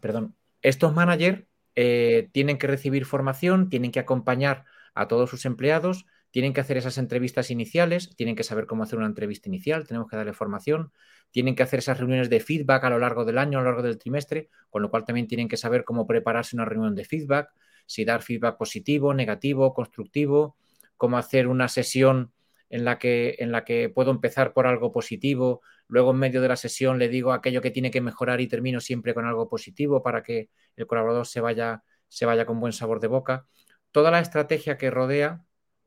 Perdón. 0.00 0.36
Estos 0.62 0.94
managers 0.94 1.44
eh, 1.74 2.28
tienen 2.32 2.58
que 2.58 2.66
recibir 2.66 3.04
formación, 3.04 3.68
tienen 3.68 3.90
que 3.90 4.00
acompañar 4.00 4.64
a 4.94 5.08
todos 5.08 5.28
sus 5.28 5.44
empleados, 5.44 6.06
tienen 6.36 6.52
que 6.52 6.60
hacer 6.60 6.76
esas 6.76 6.98
entrevistas 6.98 7.50
iniciales, 7.50 8.14
tienen 8.14 8.36
que 8.36 8.44
saber 8.44 8.66
cómo 8.66 8.82
hacer 8.82 8.98
una 8.98 9.06
entrevista 9.06 9.48
inicial, 9.48 9.86
tenemos 9.86 10.06
que 10.06 10.16
darle 10.16 10.34
formación, 10.34 10.92
tienen 11.30 11.54
que 11.54 11.62
hacer 11.62 11.78
esas 11.78 11.96
reuniones 11.96 12.28
de 12.28 12.40
feedback 12.40 12.84
a 12.84 12.90
lo 12.90 12.98
largo 12.98 13.24
del 13.24 13.38
año, 13.38 13.56
a 13.56 13.62
lo 13.62 13.68
largo 13.68 13.82
del 13.82 13.96
trimestre, 13.96 14.50
con 14.68 14.82
lo 14.82 14.90
cual 14.90 15.06
también 15.06 15.28
tienen 15.28 15.48
que 15.48 15.56
saber 15.56 15.82
cómo 15.82 16.06
prepararse 16.06 16.54
una 16.54 16.66
reunión 16.66 16.94
de 16.94 17.06
feedback, 17.06 17.54
si 17.86 18.04
dar 18.04 18.20
feedback 18.20 18.58
positivo, 18.58 19.14
negativo, 19.14 19.72
constructivo, 19.72 20.58
cómo 20.98 21.16
hacer 21.16 21.48
una 21.48 21.68
sesión 21.68 22.34
en 22.68 22.84
la 22.84 22.98
que, 22.98 23.36
en 23.38 23.50
la 23.50 23.64
que 23.64 23.88
puedo 23.88 24.10
empezar 24.10 24.52
por 24.52 24.66
algo 24.66 24.92
positivo, 24.92 25.62
luego 25.88 26.10
en 26.10 26.18
medio 26.18 26.42
de 26.42 26.48
la 26.48 26.56
sesión 26.56 26.98
le 26.98 27.08
digo 27.08 27.32
aquello 27.32 27.62
que 27.62 27.70
tiene 27.70 27.90
que 27.90 28.02
mejorar 28.02 28.42
y 28.42 28.46
termino 28.46 28.80
siempre 28.80 29.14
con 29.14 29.24
algo 29.24 29.48
positivo 29.48 30.02
para 30.02 30.22
que 30.22 30.50
el 30.76 30.86
colaborador 30.86 31.26
se 31.26 31.40
vaya, 31.40 31.82
se 32.08 32.26
vaya 32.26 32.44
con 32.44 32.60
buen 32.60 32.74
sabor 32.74 33.00
de 33.00 33.06
boca. 33.08 33.46
Toda 33.90 34.10
la 34.10 34.20
estrategia 34.20 34.76
que 34.76 34.90
rodea 34.90 35.45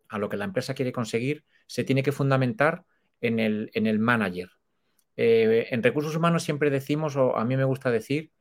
a 0.10 0.18
lo 0.18 0.28
que 0.28 0.38
la 0.38 0.46
empresa 0.46 0.74
quiere 0.74 0.92
conseguir 0.92 1.46
se 1.68 1.84
tiene 1.84 2.04
que 2.04 2.12
fundamentar 2.12 2.84
en 3.22 3.40
el, 3.40 3.72
en 3.74 3.88
el 3.88 4.00
manager. 4.00 4.52
Eh, 5.16 5.68
en 5.72 5.84
recursos 5.84 6.16
humanos 6.16 6.44
siempre 6.44 6.70
decimos, 6.70 7.16
o 7.16 7.38
a 7.38 7.46
mí 7.46 7.56
me 7.56 7.64
gusta 7.64 7.92
decir, 7.92 8.32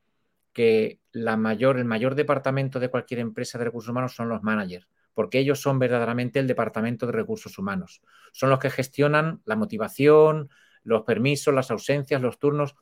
que 0.52 1.00
la 1.12 1.37
mayor, 1.37 1.78
el 1.78 1.84
mayor 1.84 2.14
departamento 2.14 2.80
de 2.80 2.88
cualquier 2.88 3.20
empresa 3.20 3.58
de 3.58 3.64
recursos 3.64 3.90
humanos 3.90 4.14
son 4.14 4.28
los 4.28 4.42
managers, 4.42 4.88
porque 5.14 5.38
ellos 5.38 5.60
son 5.60 5.78
verdaderamente 5.78 6.38
el 6.38 6.46
departamento 6.46 7.06
de 7.06 7.12
recursos 7.12 7.58
humanos. 7.58 8.02
Son 8.32 8.50
los 8.50 8.58
que 8.58 8.70
gestionan 8.70 9.40
la 9.44 9.56
motivación, 9.56 10.50
los 10.82 11.02
permisos, 11.02 11.54
las 11.54 11.70
ausencias, 11.70 12.22
los 12.22 12.38
turnos. 12.38 12.75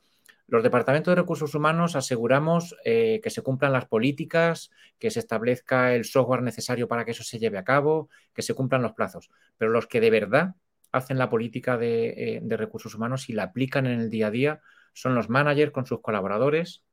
Los 0.47 0.63
departamentos 0.63 1.11
de 1.11 1.21
recursos 1.21 1.53
humanos 1.55 1.95
aseguramos 1.97 2.75
eh, 2.85 3.19
que 3.21 3.29
se 3.29 3.41
cumplan 3.41 3.73
las 3.73 3.85
políticas, 3.85 4.71
que 4.97 5.11
se 5.11 5.19
establezca 5.19 5.93
el 5.93 6.05
software 6.05 6.41
necesario 6.41 6.87
para 6.87 7.03
que 7.03 7.11
eso 7.11 7.23
se 7.23 7.37
lleve 7.37 7.57
a 7.57 7.65
cabo, 7.65 8.09
que 8.33 8.41
se 8.41 8.53
cumplan 8.53 8.81
los 8.81 8.93
plazos. 8.93 9.29
Pero 9.57 9.71
los 9.71 9.87
que 9.87 9.99
de 9.99 10.09
verdad 10.09 10.55
hacen 10.93 11.17
la 11.17 11.29
política 11.29 11.77
de, 11.77 12.37
eh, 12.37 12.57
recursos 12.57 12.95
humanos 12.95 13.29
y 13.29 13.33
la 13.33 13.43
aplican 13.43 13.85
en 13.85 13.99
el 13.99 14.09
día 14.09 14.27
a 14.27 14.31
día 14.31 14.61
son 14.93 15.15
los 15.15 15.29
managers 15.29 15.71
con 15.71 15.85
sus 15.85 16.01
colaboradores, 16.01 16.85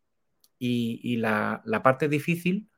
y, 0.58 1.16
la, 1.16 1.62
parte 1.82 2.08
difícil 2.08 2.68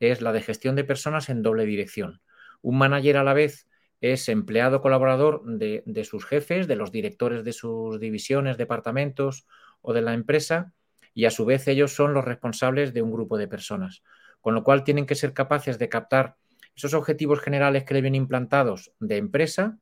es 0.00 0.20
la 0.20 0.32
de 0.32 0.42
gestión 0.42 0.76
de 0.76 0.84
personas 0.84 1.28
en 1.28 1.42
doble 1.42 1.64
dirección. 1.64 2.20
Un 2.60 2.78
manager 2.78 3.16
a 3.16 3.24
la 3.24 3.34
vez 3.34 3.68
es 4.00 4.28
empleado 4.28 4.80
colaborador 4.80 5.42
de, 5.44 6.04
sus 6.04 6.24
jefes, 6.24 6.66
de 6.66 6.76
los 6.76 6.92
directores 6.92 7.44
de 7.44 7.52
sus 7.52 8.00
divisiones, 8.00 8.58
departamentos 8.58 9.46
o 9.82 9.92
de 9.92 10.02
la 10.02 10.14
empresa, 10.14 10.72
y 11.14 11.26
a 11.26 11.30
su 11.30 11.44
vez 11.44 11.68
ellos 11.68 11.94
son 11.94 12.14
los 12.14 12.24
responsables 12.24 12.94
de 12.94 13.02
un 13.02 13.12
grupo 13.12 13.36
de 13.36 13.48
personas. 13.48 14.02
Con 14.40 14.54
lo 14.54 14.64
cual 14.64 14.82
tienen 14.84 15.06
que 15.06 15.14
ser 15.14 15.34
capaces 15.34 15.78
de 15.78 15.88
captar 15.88 16.36
esos 16.74 16.94
objetivos 16.94 17.40
generales 17.40 17.84
que 17.84 17.94
le 17.94 18.00
vienen 18.00 18.22
implantados 18.22 18.92
de 18.98 19.18
empresa, 19.18 19.78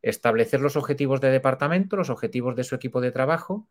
establecer 0.00 0.60
los 0.60 0.76
objetivos 0.76 1.20
de 1.20 1.30
departamento, 1.30 1.96
los 1.96 2.10
objetivos 2.10 2.56
de 2.56 2.64
su 2.64 2.74
equipo 2.74 3.00
de 3.00 3.12
trabajo, 3.12 3.68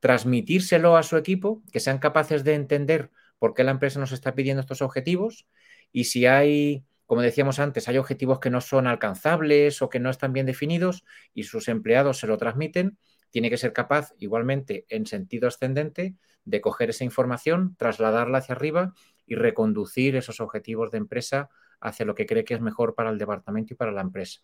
transmitírselo 0.00 0.96
a 0.96 1.02
su 1.02 1.16
equipo, 1.16 1.62
que 1.72 1.80
sean 1.80 1.98
capaces 1.98 2.44
de 2.44 2.54
entender 2.54 3.10
por 3.38 3.54
qué 3.54 3.64
la 3.64 3.72
empresa 3.72 4.00
nos 4.00 4.12
está 4.12 4.34
pidiendo 4.34 4.60
estos 4.60 4.82
objetivos 4.82 5.46
y 5.92 6.04
si 6.04 6.26
hay, 6.26 6.84
como 7.06 7.22
decíamos 7.22 7.58
antes, 7.58 7.88
hay 7.88 7.98
objetivos 7.98 8.40
que 8.40 8.50
no 8.50 8.60
son 8.60 8.86
alcanzables 8.86 9.82
o 9.82 9.88
que 9.88 10.00
no 10.00 10.10
están 10.10 10.32
bien 10.32 10.46
definidos 10.46 11.04
y 11.34 11.44
sus 11.44 11.68
empleados 11.68 12.18
se 12.18 12.26
lo 12.26 12.36
transmiten, 12.36 12.98
tiene 13.30 13.50
que 13.50 13.58
ser 13.58 13.72
capaz 13.72 14.14
igualmente 14.18 14.86
en 14.88 15.06
sentido 15.06 15.48
ascendente 15.48 16.16
de 16.44 16.60
coger 16.60 16.90
esa 16.90 17.04
información, 17.04 17.76
trasladarla 17.76 18.38
hacia 18.38 18.54
arriba 18.54 18.94
y 19.26 19.34
reconducir 19.34 20.16
esos 20.16 20.40
objetivos 20.40 20.90
de 20.90 20.98
empresa 20.98 21.50
hacia 21.80 22.06
lo 22.06 22.14
que 22.14 22.26
cree 22.26 22.44
que 22.44 22.54
es 22.54 22.60
mejor 22.60 22.94
para 22.94 23.10
el 23.10 23.18
departamento 23.18 23.74
y 23.74 23.76
para 23.76 23.92
la 23.92 24.00
empresa. 24.00 24.40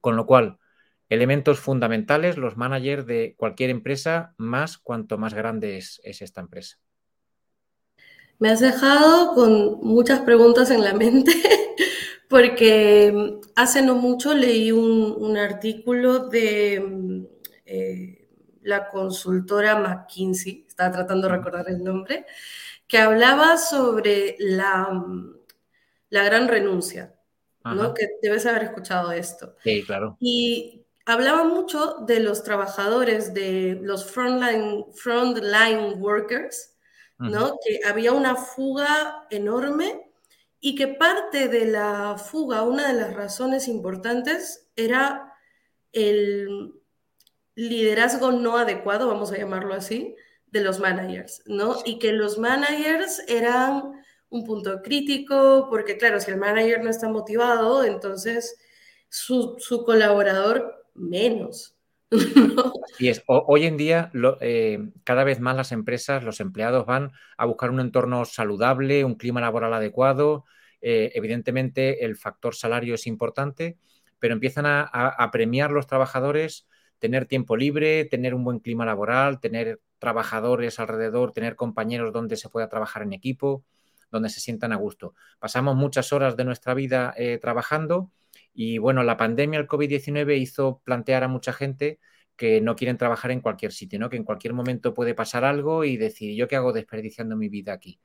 Con 0.00 0.16
lo 0.16 0.26
cual, 0.26 0.58
elementos 1.08 1.58
fundamentales, 1.58 2.36
los 2.36 2.56
managers 2.56 3.04
de 3.04 3.34
cualquier 3.36 3.70
empresa, 3.70 4.34
más 4.38 4.78
cuanto 4.78 5.18
más 5.18 5.34
grande 5.34 5.76
es, 5.76 6.00
esta 6.04 6.40
empresa. 6.40 6.78
Me 8.38 8.48
has 8.48 8.60
dejado 8.60 9.34
con 9.34 9.80
muchas 9.82 10.20
preguntas 10.20 10.70
en 10.70 10.82
la 10.82 10.94
mente, 10.94 11.32
porque 12.28 13.40
hace 13.56 13.82
no 13.82 13.96
mucho 13.96 14.34
leí 14.34 14.72
un, 14.72 15.36
artículo 15.36 16.28
de 16.28 17.28
eh, 17.72 18.28
la 18.62 18.88
consultora 18.88 19.76
McKinsey, 19.76 20.66
estaba 20.66 20.90
tratando 20.90 21.28
de 21.28 21.36
recordar 21.36 21.68
el 21.68 21.84
nombre, 21.84 22.26
que 22.88 22.98
hablaba 22.98 23.56
sobre 23.56 24.34
la, 24.40 25.04
la 26.08 26.24
gran 26.24 26.48
renuncia, 26.48 27.14
¿no? 27.64 27.94
Que 27.94 28.18
debes 28.20 28.44
haber 28.46 28.64
escuchado 28.64 29.12
esto. 29.12 29.54
Sí, 29.62 29.84
claro. 29.84 30.16
Y 30.18 30.84
hablaba 31.06 31.44
mucho 31.44 31.98
de 32.06 32.18
los 32.18 32.42
trabajadores, 32.42 33.32
de 33.32 33.78
los 33.80 34.10
frontline, 34.10 34.86
frontline 34.92 36.02
workers, 36.02 36.76
¿no? 37.18 37.56
Que 37.64 37.88
había 37.88 38.12
una 38.12 38.34
fuga 38.34 39.26
enorme 39.30 40.10
y 40.58 40.74
que 40.74 40.88
parte 40.88 41.46
de 41.46 41.66
la 41.66 42.18
fuga, 42.18 42.62
una 42.62 42.88
de 42.88 42.94
las 42.94 43.14
razones 43.14 43.68
importantes, 43.68 44.68
era 44.74 45.32
el 45.92 46.79
liderazgo 47.68 48.32
no 48.32 48.56
adecuado, 48.56 49.08
vamos 49.08 49.32
a 49.32 49.36
llamarlo 49.36 49.74
así, 49.74 50.16
de 50.46 50.62
los 50.62 50.80
managers, 50.80 51.42
¿no? 51.46 51.76
Y 51.84 51.98
que 51.98 52.12
los 52.12 52.38
managers 52.38 53.22
eran 53.28 53.92
un 54.30 54.44
punto 54.44 54.80
crítico, 54.82 55.66
porque 55.68 55.96
claro, 55.96 56.20
si 56.20 56.30
el 56.30 56.38
manager 56.38 56.82
no 56.82 56.90
está 56.90 57.08
motivado, 57.08 57.84
entonces 57.84 58.58
su, 59.08 59.56
colaborador 59.84 60.86
menos. 60.94 61.76
Y 62.98 63.08
es, 63.08 63.22
hoy 63.26 63.64
en 63.64 63.78
día, 63.78 64.10
eh, 64.40 64.90
cada 65.04 65.24
vez 65.24 65.40
más 65.40 65.56
las 65.56 65.72
empresas, 65.72 66.22
los 66.22 66.40
empleados 66.40 66.84
van 66.84 67.12
a 67.38 67.46
buscar 67.46 67.70
un 67.70 67.80
entorno 67.80 68.26
saludable, 68.26 69.06
un 69.06 69.14
clima 69.14 69.40
laboral 69.40 69.72
adecuado. 69.72 70.44
Eh, 70.82 71.12
evidentemente, 71.14 72.04
el 72.04 72.16
factor 72.16 72.54
salario 72.54 72.96
es 72.96 73.06
importante, 73.06 73.78
pero 74.18 74.34
empiezan 74.34 74.66
a, 74.66 74.82
a 74.82 75.30
premiar 75.30 75.70
los 75.70 75.86
trabajadores 75.86 76.68
tener 77.00 77.26
tiempo 77.26 77.56
libre, 77.56 78.04
tener 78.04 78.34
un 78.34 78.44
buen 78.44 78.60
clima 78.60 78.86
laboral, 78.86 79.40
tener 79.40 79.80
trabajadores 79.98 80.78
alrededor, 80.78 81.32
tener 81.32 81.56
compañeros 81.56 82.12
donde 82.12 82.36
se 82.36 82.48
pueda 82.48 82.68
trabajar 82.68 83.02
en 83.02 83.12
equipo 83.12 83.64
donde 84.10 84.28
se 84.28 84.40
sientan 84.40 84.72
a 84.72 84.76
gusto. 84.76 85.14
Pasamos 85.38 85.76
muchas 85.76 86.12
horas 86.12 86.36
de 86.36 86.44
nuestra 86.44 86.74
vida 86.74 87.14
eh, 87.16 87.38
trabajando 87.38 88.10
y 88.52 88.78
bueno, 88.78 89.02
la 89.02 89.16
pandemia, 89.16 89.58
el 89.58 89.68
COVID-19 89.68 90.38
hizo 90.38 90.80
plantear 90.84 91.24
a 91.24 91.28
mucha 91.28 91.52
gente 91.52 91.98
que 92.36 92.60
no 92.60 92.74
quieren 92.74 92.96
trabajar 92.96 93.30
en 93.30 93.40
cualquier 93.40 93.72
sitio, 93.72 93.98
¿no? 93.98 94.08
que 94.08 94.16
en 94.16 94.24
cualquier 94.24 94.54
momento 94.54 94.94
puede 94.94 95.14
pasar 95.14 95.44
algo 95.44 95.84
y 95.84 95.96
decir, 95.96 96.34
¿yo 96.34 96.48
qué 96.48 96.56
hago 96.56 96.72
desperdiciando 96.72 97.36
mi 97.36 97.48
vida 97.48 97.72
aquí? 97.72 98.00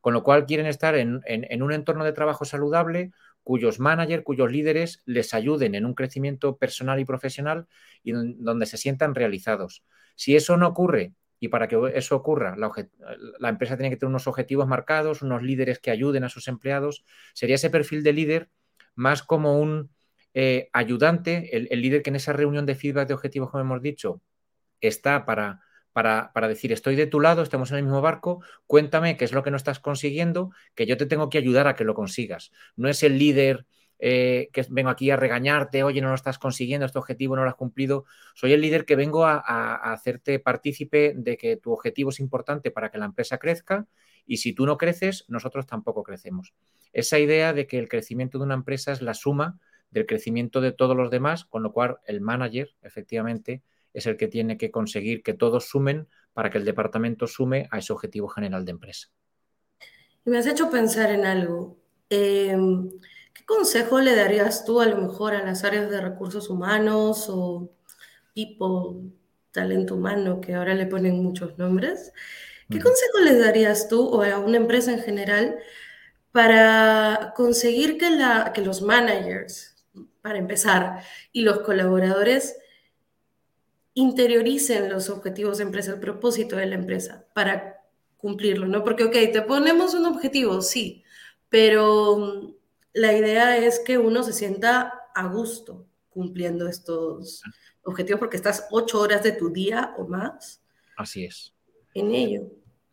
Con 0.00 0.14
lo 0.14 0.22
cual 0.22 0.46
quieren 0.46 0.66
estar 0.66 0.94
en, 0.94 1.22
en 1.26 1.62
un 1.62 1.72
entorno 1.72 2.04
de 2.04 2.12
trabajo 2.12 2.44
saludable, 2.44 3.10
cuyos 3.48 3.80
managers, 3.80 4.24
cuyos 4.24 4.52
líderes 4.52 5.02
les 5.06 5.32
ayuden 5.32 5.74
en 5.74 5.86
un 5.86 5.94
crecimiento 5.94 6.58
personal 6.58 7.00
y 7.00 7.06
profesional 7.06 7.66
y 8.02 8.12
donde 8.12 8.66
se 8.66 8.76
sientan 8.76 9.14
realizados. 9.14 9.86
Si 10.16 10.36
eso 10.36 10.58
no 10.58 10.68
ocurre 10.68 11.14
y 11.40 11.48
para 11.48 11.66
que 11.66 11.78
eso 11.94 12.14
ocurra, 12.14 12.56
la, 12.58 13.48
empresa 13.48 13.78
tiene 13.78 13.88
que 13.88 13.96
tener 13.96 14.10
unos 14.10 14.26
objetivos 14.26 14.66
marcados, 14.66 15.22
unos 15.22 15.42
líderes 15.42 15.78
que 15.78 15.90
ayuden 15.90 16.24
a 16.24 16.28
sus 16.28 16.46
empleados. 16.46 17.06
Sería 17.32 17.54
ese 17.54 17.70
perfil 17.70 18.02
de 18.02 18.12
líder 18.12 18.50
más 18.94 19.22
como 19.22 19.58
un 19.58 19.92
eh, 20.34 20.68
ayudante, 20.74 21.56
el, 21.56 21.80
líder 21.80 22.02
que 22.02 22.10
en 22.10 22.16
esa 22.16 22.34
reunión 22.34 22.66
de 22.66 22.74
feedback 22.74 23.08
de 23.08 23.14
objetivos, 23.14 23.50
como 23.50 23.62
hemos 23.62 23.80
dicho, 23.80 24.20
está 24.82 25.24
para, 25.24 25.62
para, 26.32 26.48
decir, 26.48 26.72
estoy 26.72 26.94
de 26.94 27.08
tu 27.08 27.18
lado, 27.18 27.42
estamos 27.42 27.72
en 27.72 27.78
el 27.78 27.82
mismo 27.82 28.00
barco, 28.00 28.40
cuéntame 28.68 29.16
qué 29.16 29.24
es 29.24 29.32
lo 29.32 29.42
que 29.42 29.50
no 29.50 29.56
estás 29.56 29.80
consiguiendo, 29.80 30.52
que 30.76 30.86
yo 30.86 30.96
te 30.96 31.06
tengo 31.06 31.28
que 31.28 31.38
ayudar 31.38 31.66
a 31.66 31.74
que 31.74 31.82
lo 31.82 31.94
consigas. 31.94 32.52
No 32.76 32.88
es 32.88 33.02
el 33.02 33.18
líder 33.18 33.66
eh, 33.98 34.48
que 34.52 34.64
vengo 34.70 34.90
aquí 34.90 35.10
a 35.10 35.16
regañarte, 35.16 35.82
oye, 35.82 36.00
no 36.00 36.10
lo 36.10 36.14
estás 36.14 36.38
consiguiendo, 36.38 36.86
este 36.86 37.00
objetivo 37.00 37.34
no 37.34 37.42
lo 37.42 37.50
has 37.50 37.56
cumplido. 37.56 38.04
Soy 38.34 38.52
el 38.52 38.60
líder 38.60 38.84
que 38.84 38.94
vengo 38.94 39.26
a, 39.26 39.38
hacerte 39.92 40.38
partícipe 40.38 41.14
de 41.16 41.36
que 41.36 41.56
tu 41.56 41.72
objetivo 41.72 42.10
es 42.10 42.20
importante 42.20 42.70
para 42.70 42.92
que 42.92 42.98
la 42.98 43.06
empresa 43.06 43.38
crezca 43.38 43.88
y 44.24 44.36
si 44.36 44.52
tú 44.52 44.66
no 44.66 44.78
creces, 44.78 45.24
nosotros 45.26 45.66
tampoco 45.66 46.04
crecemos. 46.04 46.54
Esa 46.92 47.18
idea 47.18 47.52
de 47.52 47.66
que 47.66 47.78
el 47.80 47.88
crecimiento 47.88 48.38
de 48.38 48.44
una 48.44 48.54
empresa 48.54 48.92
es 48.92 49.02
la 49.02 49.14
suma 49.14 49.58
del 49.90 50.06
crecimiento 50.06 50.60
de 50.60 50.70
todos 50.70 50.96
los 50.96 51.10
demás, 51.10 51.44
con 51.44 51.64
lo 51.64 51.72
cual 51.72 51.96
el 52.06 52.20
manager, 52.20 52.76
efectivamente, 52.82 53.62
es 53.98 54.06
el 54.06 54.16
que 54.16 54.28
tiene 54.28 54.56
que 54.56 54.70
conseguir 54.70 55.22
que 55.22 55.34
todos 55.34 55.68
sumen 55.68 56.08
para 56.32 56.50
que 56.50 56.58
el 56.58 56.64
departamento 56.64 57.26
sume 57.26 57.68
a 57.70 57.78
ese 57.78 57.92
objetivo 57.92 58.28
general 58.28 58.64
de 58.64 58.72
empresa. 58.72 59.08
Me 60.24 60.38
has 60.38 60.46
hecho 60.46 60.70
pensar 60.70 61.10
en 61.10 61.24
algo. 61.24 61.78
Em, 62.10 62.90
¿Qué 63.32 63.44
consejo 63.44 64.00
le 64.00 64.14
darías 64.14 64.64
tú 64.64 64.80
a 64.80 64.86
lo 64.86 64.96
mejor 64.98 65.34
a 65.34 65.44
las 65.44 65.64
áreas 65.64 65.90
de 65.90 66.00
recursos 66.00 66.50
humanos 66.50 67.26
o 67.28 67.70
tipo 68.34 69.02
talento 69.52 69.94
humano, 69.94 70.40
que 70.40 70.54
ahora 70.54 70.74
le 70.74 70.86
ponen 70.86 71.22
muchos 71.22 71.56
nombres? 71.58 72.12
¿Qué 72.70 72.80
consejo 72.80 73.20
les 73.24 73.40
darías 73.40 73.88
tú 73.88 74.06
o 74.06 74.22
a 74.22 74.38
una 74.38 74.58
empresa 74.58 74.92
en 74.92 75.00
general 75.00 75.56
para 76.32 77.32
conseguir 77.34 77.96
que, 77.96 78.10
la, 78.10 78.52
que 78.52 78.60
los 78.60 78.82
managers, 78.82 79.74
para 80.20 80.38
empezar, 80.38 81.02
y 81.32 81.42
los 81.42 81.60
colaboradores 81.60 82.58
interioricen 83.98 84.88
los 84.88 85.10
objetivos 85.10 85.58
de 85.58 85.64
empresa, 85.64 85.92
el 85.92 85.98
propósito 85.98 86.54
de 86.54 86.66
la 86.66 86.76
empresa 86.76 87.26
para 87.34 87.80
cumplirlo, 88.16 88.68
¿no? 88.68 88.84
Porque, 88.84 89.02
ok, 89.02 89.32
te 89.32 89.42
ponemos 89.42 89.92
un 89.94 90.06
objetivo, 90.06 90.62
sí, 90.62 91.02
pero 91.48 92.54
la 92.92 93.12
idea 93.12 93.56
es 93.56 93.80
que 93.80 93.98
uno 93.98 94.22
se 94.22 94.32
sienta 94.32 94.92
a 95.16 95.26
gusto 95.26 95.88
cumpliendo 96.10 96.68
estos 96.68 97.42
objetivos 97.82 98.20
porque 98.20 98.36
estás 98.36 98.68
ocho 98.70 99.00
horas 99.00 99.24
de 99.24 99.32
tu 99.32 99.50
día 99.50 99.94
o 99.98 100.06
más. 100.06 100.62
Así 100.96 101.24
es. 101.24 101.54
En 101.92 102.14
ello. 102.14 102.42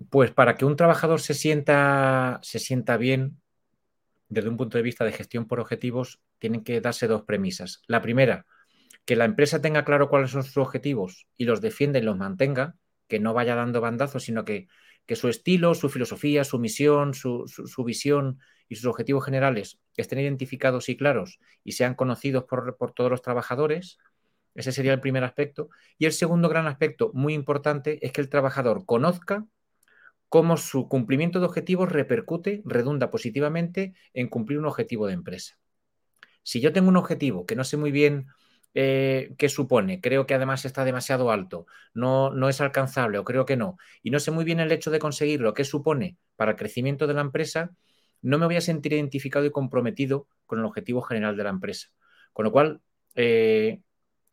Pues 0.10 0.32
para 0.32 0.56
que 0.56 0.66
un 0.66 0.76
trabajador 0.76 1.22
se 1.22 1.36
sienta, 1.36 2.40
se 2.42 2.58
sienta 2.58 2.98
bien, 2.98 3.40
desde 4.28 4.50
un 4.50 4.58
punto 4.58 4.80
de 4.80 4.84
vista 4.84 5.06
de 5.06 5.12
gestión 5.12 5.46
por 5.46 5.60
objetivos, 5.60 6.20
tienen 6.40 6.64
que 6.64 6.82
darse 6.82 7.06
dos 7.06 7.22
premisas. 7.22 7.84
La 7.86 8.02
primera, 8.02 8.48
que 9.06 9.16
la 9.16 9.26
empresa 9.26 9.62
tenga 9.62 9.86
claro 9.86 10.10
cuáles 10.10 10.32
son 10.32 10.44
sus 10.44 10.58
objetivos 10.58 11.28
y 11.38 11.46
los 11.46 11.62
defienda 11.62 12.00
y 12.00 12.02
los 12.02 12.18
mantenga, 12.18 12.76
que 13.08 13.20
no 13.20 13.34
vaya 13.34 13.56
dando 13.56 13.82
bandazos, 13.82 14.24
sino 14.24 14.46
que, 14.46 14.68
que 15.06 15.16
su 15.16 15.30
estilo, 15.30 15.76
su 15.76 15.90
filosofía, 15.90 16.44
su 16.44 16.60
misión, 16.60 17.14
su, 17.14 17.48
su 17.48 17.84
visión 17.84 18.40
y 18.68 18.76
sus 18.76 18.86
objetivos 18.86 19.24
generales 19.24 19.80
estén 19.96 20.20
identificados 20.20 20.90
y 20.90 20.98
claros 20.98 21.40
y 21.64 21.74
sean 21.74 21.96
conocidos 21.96 22.46
por, 22.46 22.94
todos 22.94 23.12
los 23.12 23.22
trabajadores. 23.22 23.98
Ese 24.54 24.72
sería 24.72 24.94
el 24.94 25.02
primer 25.02 25.24
aspecto. 25.24 25.70
Y 25.98 26.06
el 26.06 26.14
segundo 26.14 26.50
gran 26.50 26.68
aspecto, 26.68 27.12
muy 27.14 27.34
importante, 27.34 28.06
es 28.06 28.12
que 28.12 28.22
el 28.22 28.30
trabajador 28.30 28.86
conozca 28.86 29.46
cómo 30.30 30.58
su 30.58 30.88
cumplimiento 30.88 31.40
de 31.40 31.46
objetivos 31.46 31.92
repercute, 31.92 32.62
redunda 32.66 33.12
positivamente 33.12 33.94
en 34.14 34.28
cumplir 34.28 34.60
un 34.60 34.66
objetivo 34.66 35.08
de 35.08 35.14
empresa. 35.14 35.60
Si 36.44 36.62
yo 36.62 36.74
tengo 36.74 36.90
un 36.90 36.98
objetivo 36.98 37.46
que 37.46 37.56
no 37.56 37.64
sé 37.64 37.78
muy 37.78 37.92
bien 37.92 38.28
eh, 38.76 39.34
qué 39.38 39.50
supone, 39.50 40.02
creo 40.02 40.28
que 40.28 40.36
además 40.36 40.66
está 40.66 40.86
demasiado 40.86 41.32
alto, 41.32 41.66
no, 41.94 42.32
no 42.32 42.50
es 42.50 42.62
alcanzable 42.62 43.18
o 43.18 43.24
creo 43.24 43.46
que 43.46 43.58
no, 43.58 43.78
y 44.04 44.12
no 44.12 44.20
sé 44.20 44.32
muy 44.32 44.46
bien 44.46 44.60
el 44.60 44.72
hecho 44.72 44.92
de 44.92 45.00
conseguirlo, 45.00 45.54
qué 45.54 45.64
supone 45.64 46.18
para 46.36 46.52
el 46.52 46.58
crecimiento 46.58 47.08
de 47.08 47.14
la 47.14 47.22
empresa, 47.22 47.72
no 48.22 48.38
me 48.38 48.46
voy 48.48 48.58
a 48.58 48.62
sentir 48.62 48.94
identificado 48.94 49.46
y 49.46 49.52
comprometido 49.52 50.28
con 50.46 50.60
el 50.60 50.66
objetivo 50.66 51.02
general 51.02 51.38
de 51.38 51.44
la 51.44 51.52
empresa. 51.52 51.90
Con 52.34 52.46
lo 52.46 52.52
cual, 52.52 52.82
eh, 53.16 53.82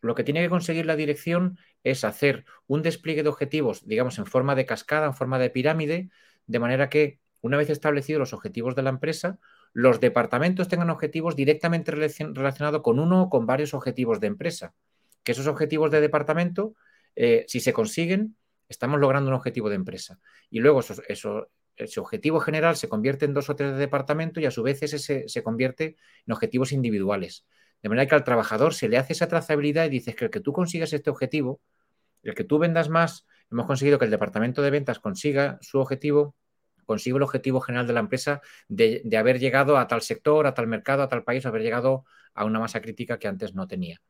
lo 0.00 0.14
que 0.14 0.24
tiene 0.24 0.42
que 0.42 0.48
conseguir 0.48 0.86
la 0.86 0.96
dirección 0.96 1.58
es 1.84 2.04
hacer 2.04 2.44
un 2.66 2.82
despliegue 2.82 3.22
de 3.22 3.28
objetivos, 3.28 3.86
digamos, 3.86 4.18
en 4.18 4.26
forma 4.26 4.54
de 4.54 4.66
cascada, 4.66 5.06
en 5.06 5.14
forma 5.14 5.38
de 5.38 5.50
pirámide, 5.50 6.10
de 6.46 6.58
manera 6.58 6.88
que 6.88 7.20
una 7.40 7.56
vez 7.56 7.70
establecidos 7.70 8.18
los 8.18 8.32
objetivos 8.32 8.74
de 8.74 8.82
la 8.82 8.90
empresa, 8.90 9.38
los 9.72 10.00
departamentos 10.00 10.68
tengan 10.68 10.90
objetivos 10.90 11.34
directamente 11.36 11.92
relacionados 11.92 12.82
con 12.82 12.98
uno 12.98 13.22
o 13.22 13.30
con 13.30 13.46
varios 13.46 13.74
objetivos 13.74 14.20
de 14.20 14.26
empresa. 14.26 14.74
Que 15.22 15.32
esos 15.32 15.46
objetivos 15.46 15.90
de 15.90 16.00
departamento, 16.00 16.74
eh, 17.16 17.44
si 17.48 17.60
se 17.60 17.72
consiguen, 17.72 18.36
estamos 18.68 19.00
logrando 19.00 19.28
un 19.28 19.34
objetivo 19.34 19.68
de 19.68 19.76
empresa. 19.76 20.18
Y 20.50 20.60
luego 20.60 20.80
ese 20.80 22.00
objetivo 22.00 22.40
general 22.40 22.76
se 22.76 22.88
convierte 22.88 23.24
en 23.24 23.34
dos 23.34 23.48
o 23.48 23.56
tres 23.56 23.72
de 23.72 23.78
departamento 23.78 24.40
y 24.40 24.46
a 24.46 24.50
su 24.50 24.62
vez 24.62 24.82
ese 24.82 24.98
se, 25.26 25.42
convierte 25.42 25.96
en 26.26 26.32
objetivos 26.32 26.72
individuales. 26.72 27.46
De 27.82 27.88
manera 27.88 28.06
que 28.06 28.14
al 28.14 28.24
trabajador 28.24 28.74
se 28.74 28.88
le 28.88 28.98
hace 28.98 29.14
esa 29.14 29.28
trazabilidad 29.28 29.86
y 29.86 29.90
dices 29.90 30.14
que 30.14 30.26
el 30.26 30.30
que 30.30 30.40
tú 30.40 30.52
consigas 30.52 30.92
este 30.92 31.10
objetivo, 31.10 31.60
el 32.22 32.34
que 32.34 32.44
tú 32.44 32.58
vendas 32.58 32.88
más, 32.88 33.26
hemos 33.50 33.66
conseguido 33.66 33.98
que 33.98 34.04
el 34.04 34.10
departamento 34.10 34.62
de 34.62 34.70
ventas 34.70 35.00
consiga 35.00 35.58
su 35.60 35.78
objetivo, 35.78 36.36
consiga 36.92 37.16
el 37.16 37.22
objetivo 37.22 37.58
general 37.62 37.86
de 37.86 37.94
la 37.94 38.00
empresa 38.00 38.42
de, 38.68 39.02
haber 39.16 39.38
llegado 39.38 39.78
a 39.78 39.88
tal 39.88 40.02
sector, 40.02 40.46
a 40.46 40.52
tal 40.52 40.66
mercado, 40.66 41.02
a 41.02 41.08
tal 41.08 41.24
país, 41.24 41.46
haber 41.46 41.62
llegado 41.62 42.04
a 42.34 42.44
una 42.44 42.60
masa 42.60 42.82
crítica 42.82 43.18
que 43.18 43.28
antes 43.28 43.54
no 43.54 43.66
tenía. 43.66 44.02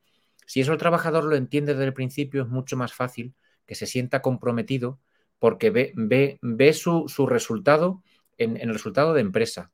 Si 0.46 0.60
eso 0.60 0.72
el 0.72 0.78
trabajador 0.78 1.22
lo 1.22 1.36
entiende 1.36 1.74
desde 1.74 1.84
el 1.84 1.94
principio, 1.94 2.42
es 2.42 2.48
mucho 2.48 2.76
más 2.76 2.92
fácil 2.92 3.34
que 3.66 3.76
se 3.76 3.86
sienta 3.86 4.20
comprometido 4.20 4.98
porque 5.38 5.70
ve 5.70 6.72
su, 6.72 7.06
resultado 7.28 8.02
en, 8.36 8.56
el 8.56 8.72
resultado 8.72 9.14
de 9.14 9.20
empresa. 9.20 9.70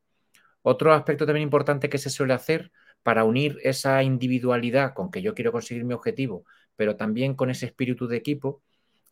Otro 0.60 0.92
aspecto 0.92 1.24
también 1.24 1.44
importante 1.44 1.88
que 1.88 1.96
se 1.96 2.10
suele 2.10 2.34
hacer 2.34 2.72
para 3.02 3.24
unir 3.24 3.58
esa 3.62 4.02
individualidad 4.02 4.92
con 4.92 5.10
que 5.10 5.22
yo 5.22 5.34
quiero 5.34 5.50
conseguir 5.50 5.86
mi 5.86 5.94
objetivo, 5.94 6.44
pero 6.76 6.96
también 6.96 7.32
con 7.34 7.48
ese 7.48 7.64
espíritu 7.64 8.06
de 8.06 8.18
equipo, 8.18 8.62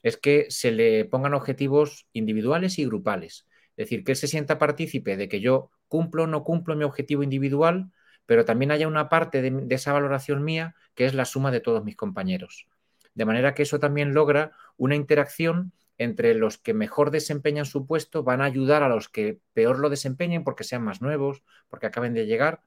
es 0.02 0.18
que 0.18 0.50
se 0.50 0.70
le 0.70 1.06
pongan 1.06 1.32
objetivos 1.32 2.06
individuales 2.12 2.78
y 2.78 2.84
grupales. 2.84 3.46
Es 3.76 3.84
decir, 3.86 4.04
que 4.04 4.12
él 4.12 4.16
se 4.16 4.26
sienta 4.26 4.58
partícipe 4.58 5.16
de 5.16 5.28
que 5.28 5.40
yo 5.40 5.70
cumplo 5.88 6.24
o 6.24 6.26
no 6.26 6.44
cumplo 6.44 6.76
mi 6.76 6.84
objetivo 6.84 7.22
individual, 7.22 7.90
pero 8.24 8.44
también 8.44 8.70
haya 8.70 8.88
una 8.88 9.08
parte 9.08 9.42
de, 9.42 9.74
esa 9.74 9.92
valoración 9.92 10.42
mía 10.42 10.74
que 10.94 11.06
es 11.06 11.14
la 11.14 11.24
suma 11.24 11.50
de 11.50 11.60
todos 11.60 11.84
mis 11.84 11.96
compañeros. 11.96 12.66
De 13.14 13.24
manera 13.24 13.54
que 13.54 13.62
eso 13.62 13.78
también 13.78 14.14
logra 14.14 14.52
una 14.76 14.96
interacción 14.96 15.72
entre 15.98 16.34
los 16.34 16.58
que 16.58 16.74
mejor 16.74 17.10
desempeñan 17.10 17.64
su 17.64 17.86
puesto, 17.86 18.22
van 18.22 18.42
a 18.42 18.44
ayudar 18.44 18.82
a 18.82 18.88
los 18.88 19.08
que 19.08 19.40
peor 19.54 19.78
lo 19.78 19.88
desempeñen 19.88 20.44
porque 20.44 20.64
sean 20.64 20.82
más 20.82 21.00
nuevos, 21.00 21.42
porque 21.68 21.86
acaben 21.86 22.12
de 22.12 22.26
llegar, 22.26 22.60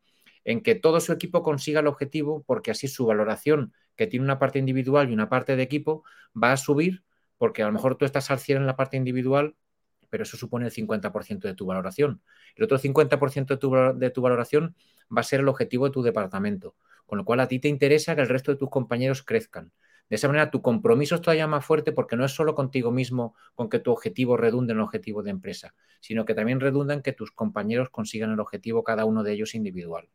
en 0.45 0.61
que 0.61 0.73
todo 0.73 0.99
su 0.99 1.11
equipo 1.11 1.43
consiga 1.43 1.81
el 1.81 1.87
objetivo, 1.87 2.43
porque 2.47 2.71
así 2.71 2.87
su 2.87 3.05
valoración, 3.05 3.73
que 3.95 4.07
tiene 4.07 4.25
una 4.25 4.39
parte 4.39 4.57
individual 4.57 5.09
y 5.09 5.13
una 5.13 5.29
parte 5.29 5.55
de 5.55 5.63
equipo, 5.63 6.03
va 6.41 6.53
a 6.53 6.57
subir, 6.57 7.03
porque 7.37 7.61
a 7.61 7.67
lo 7.67 7.71
mejor 7.71 7.97
tú 7.97 8.05
estás 8.05 8.31
al 8.31 8.39
100 8.39 8.59
en 8.59 8.65
la 8.65 8.75
parte 8.75 8.97
individual, 8.97 9.55
pero 10.09 10.23
eso 10.23 10.37
supone 10.37 10.65
el 10.65 10.71
50% 10.71 11.47
de 11.47 11.53
tu 11.53 11.65
valoración. 11.65 12.21
El 12.55 12.63
otro 12.63 12.77
50% 12.77 13.47
de 13.47 13.57
tu, 13.57 13.71
de 13.99 14.09
tu 14.09 14.21
valoración 14.21 14.75
va 15.15 15.21
a 15.21 15.23
ser 15.23 15.41
el 15.41 15.47
objetivo 15.47 15.85
de 15.85 15.91
tu 15.91 16.01
departamento, 16.01 16.75
con 17.05 17.17
lo 17.17 17.25
cual 17.25 17.39
a 17.39 17.47
ti 17.47 17.59
te 17.59 17.67
interesa 17.67 18.15
que 18.15 18.21
el 18.21 18.29
resto 18.29 18.51
de 18.51 18.57
tus 18.57 18.69
compañeros 18.69 19.23
crezcan. 19.23 19.71
De 20.09 20.15
esa 20.15 20.27
manera, 20.27 20.49
tu 20.49 20.61
compromiso 20.63 21.15
es 21.15 21.21
todavía 21.21 21.45
más 21.45 21.63
fuerte 21.63 21.91
porque 21.91 22.15
no 22.15 22.25
es 22.25 22.31
solo 22.31 22.55
contigo 22.55 22.91
mismo 22.91 23.35
con 23.53 23.69
que 23.69 23.79
tu 23.79 23.91
objetivo 23.91 24.37
redunde 24.37 24.73
en 24.73 24.79
el 24.79 24.83
objetivo 24.83 25.21
de 25.21 25.29
empresa, 25.29 25.75
sino 25.99 26.25
que 26.25 26.33
también 26.33 26.59
redunda 26.59 26.95
en 26.95 27.03
que 27.03 27.13
tus 27.13 27.31
compañeros 27.31 27.89
consigan 27.91 28.31
el 28.31 28.39
objetivo, 28.39 28.83
cada 28.83 29.05
uno 29.05 29.21
de 29.21 29.33
ellos 29.33 29.53
individual. 29.53 30.09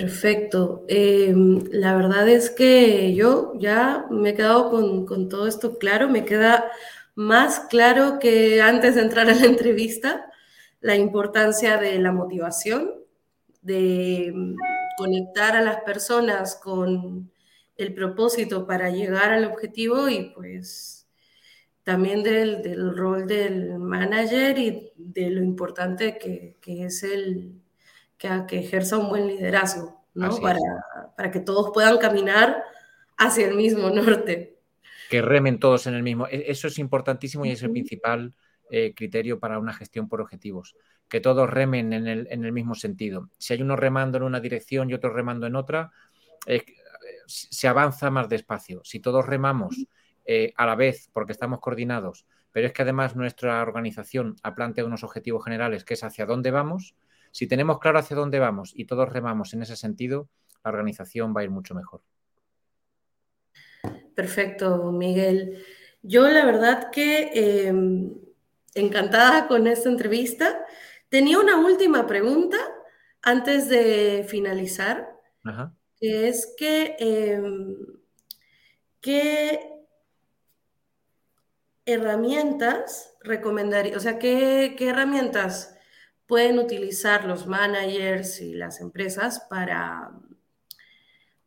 Perfecto. 0.00 0.86
Em, 0.88 1.62
la 1.70 1.94
verdad 1.94 2.26
es 2.26 2.48
que 2.48 3.14
yo 3.14 3.52
ya 3.58 4.06
me 4.10 4.30
he 4.30 4.34
quedado 4.34 4.70
con, 4.70 5.28
todo 5.28 5.46
esto 5.46 5.78
claro, 5.78 6.08
me 6.08 6.24
queda 6.24 6.70
más 7.14 7.60
claro 7.68 8.18
que 8.18 8.62
antes 8.62 8.94
de 8.94 9.02
entrar 9.02 9.28
a 9.28 9.34
la 9.34 9.44
entrevista 9.44 10.30
la 10.80 10.96
importancia 10.96 11.76
de 11.76 11.98
la 11.98 12.12
motivación, 12.12 12.94
de 13.60 14.32
conectar 14.96 15.54
a 15.54 15.60
las 15.60 15.82
personas 15.82 16.54
con 16.56 17.30
el 17.76 17.92
propósito 17.92 18.66
para 18.66 18.88
llegar 18.88 19.32
al 19.32 19.44
objetivo 19.44 20.08
y 20.08 20.32
pues 20.34 21.06
también 21.84 22.22
del, 22.22 22.96
rol 22.96 23.26
del 23.26 23.78
manager 23.78 24.58
y 24.58 24.92
de 24.96 25.28
lo 25.28 25.42
importante 25.42 26.16
que, 26.16 26.56
es 26.64 27.02
el 27.02 27.59
que, 28.20 28.28
que, 28.46 28.58
ejerza 28.58 28.98
un 28.98 29.08
buen 29.08 29.26
liderazgo, 29.26 30.04
¿no? 30.12 30.36
Para, 30.40 30.58
para, 31.16 31.30
que 31.30 31.40
todos 31.40 31.70
puedan 31.72 31.96
caminar 31.98 32.62
hacia 33.16 33.48
el 33.48 33.56
mismo 33.56 33.88
norte. 33.90 34.58
Que 35.08 35.22
remen 35.22 35.58
todos 35.58 35.86
en 35.86 35.94
el 35.94 36.02
mismo. 36.02 36.26
E, 36.26 36.44
eso 36.48 36.68
es 36.68 36.78
importantísimo 36.78 37.46
y 37.46 37.52
es 37.52 37.62
el 37.62 37.70
principal 37.70 38.34
eh, 38.70 38.94
criterio 38.94 39.40
para 39.40 39.58
una 39.58 39.72
gestión 39.72 40.06
por 40.06 40.20
objetivos, 40.20 40.76
que 41.08 41.20
todos 41.20 41.48
remen 41.48 41.92
en 41.92 42.06
el, 42.06 42.52
mismo 42.52 42.74
sentido. 42.76 43.30
Si 43.38 43.54
hay 43.54 43.62
uno 43.62 43.74
remando 43.74 44.18
en 44.18 44.22
una 44.22 44.38
dirección 44.38 44.90
y 44.90 44.94
otro 44.94 45.12
remando 45.12 45.46
en 45.48 45.56
otra, 45.56 45.90
eh, 46.46 46.62
se 47.26 47.68
avanza 47.68 48.10
más 48.10 48.28
despacio. 48.28 48.80
Si 48.84 49.00
todos 49.00 49.26
remamos 49.26 49.86
eh, 50.24 50.52
a 50.56 50.66
la 50.66 50.76
vez 50.76 51.08
porque 51.12 51.32
estamos 51.32 51.58
coordinados, 51.58 52.26
pero 52.52 52.66
es 52.66 52.72
que 52.72 52.82
además 52.82 53.16
nuestra 53.16 53.60
organización 53.62 54.36
ha 54.42 54.54
planteado 54.54 54.86
unos 54.86 55.02
objetivos 55.02 55.42
generales 55.42 55.84
que 55.84 55.94
es 55.94 56.04
hacia 56.04 56.26
dónde 56.26 56.50
vamos, 56.50 56.94
si 57.30 57.46
tenemos 57.46 57.78
claro 57.78 57.98
hacia 57.98 58.16
dónde 58.16 58.38
vamos 58.38 58.72
y 58.74 58.84
todos 58.84 59.08
remamos 59.08 59.52
en 59.54 59.62
ese 59.62 59.76
sentido, 59.76 60.28
la 60.64 60.70
organización 60.70 61.34
va 61.36 61.40
a 61.40 61.44
ir 61.44 61.50
mucho 61.50 61.74
mejor. 61.74 62.02
Perfecto, 64.14 64.92
Miguel. 64.92 65.64
Yo 66.02 66.28
la 66.28 66.44
verdad 66.44 66.90
que 66.90 67.30
em, 67.34 68.12
encantada 68.74 69.46
con 69.46 69.66
esta 69.66 69.88
entrevista. 69.88 70.64
Tenía 71.08 71.38
una 71.38 71.58
última 71.58 72.06
pregunta 72.06 72.56
antes 73.22 73.68
de 73.68 74.24
finalizar, 74.28 75.10
que 75.96 76.28
es 76.28 76.54
que, 76.56 76.96
em, 76.98 77.76
¿qué 79.00 79.60
herramientas 81.84 83.16
recomendaría, 83.22 83.96
o 83.96 84.00
sea, 84.00 84.18
¿qué, 84.18 84.76
qué 84.78 84.90
herramientas 84.90 85.76
pueden 86.30 86.60
utilizar 86.60 87.24
los 87.24 87.48
managers 87.48 88.40
y 88.40 88.54
las 88.54 88.80
empresas 88.80 89.44
para 89.50 90.12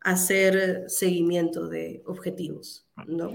hacer 0.00 0.84
seguimiento 0.88 1.68
de 1.68 2.02
objetivos? 2.04 2.86
¿no? 3.06 3.32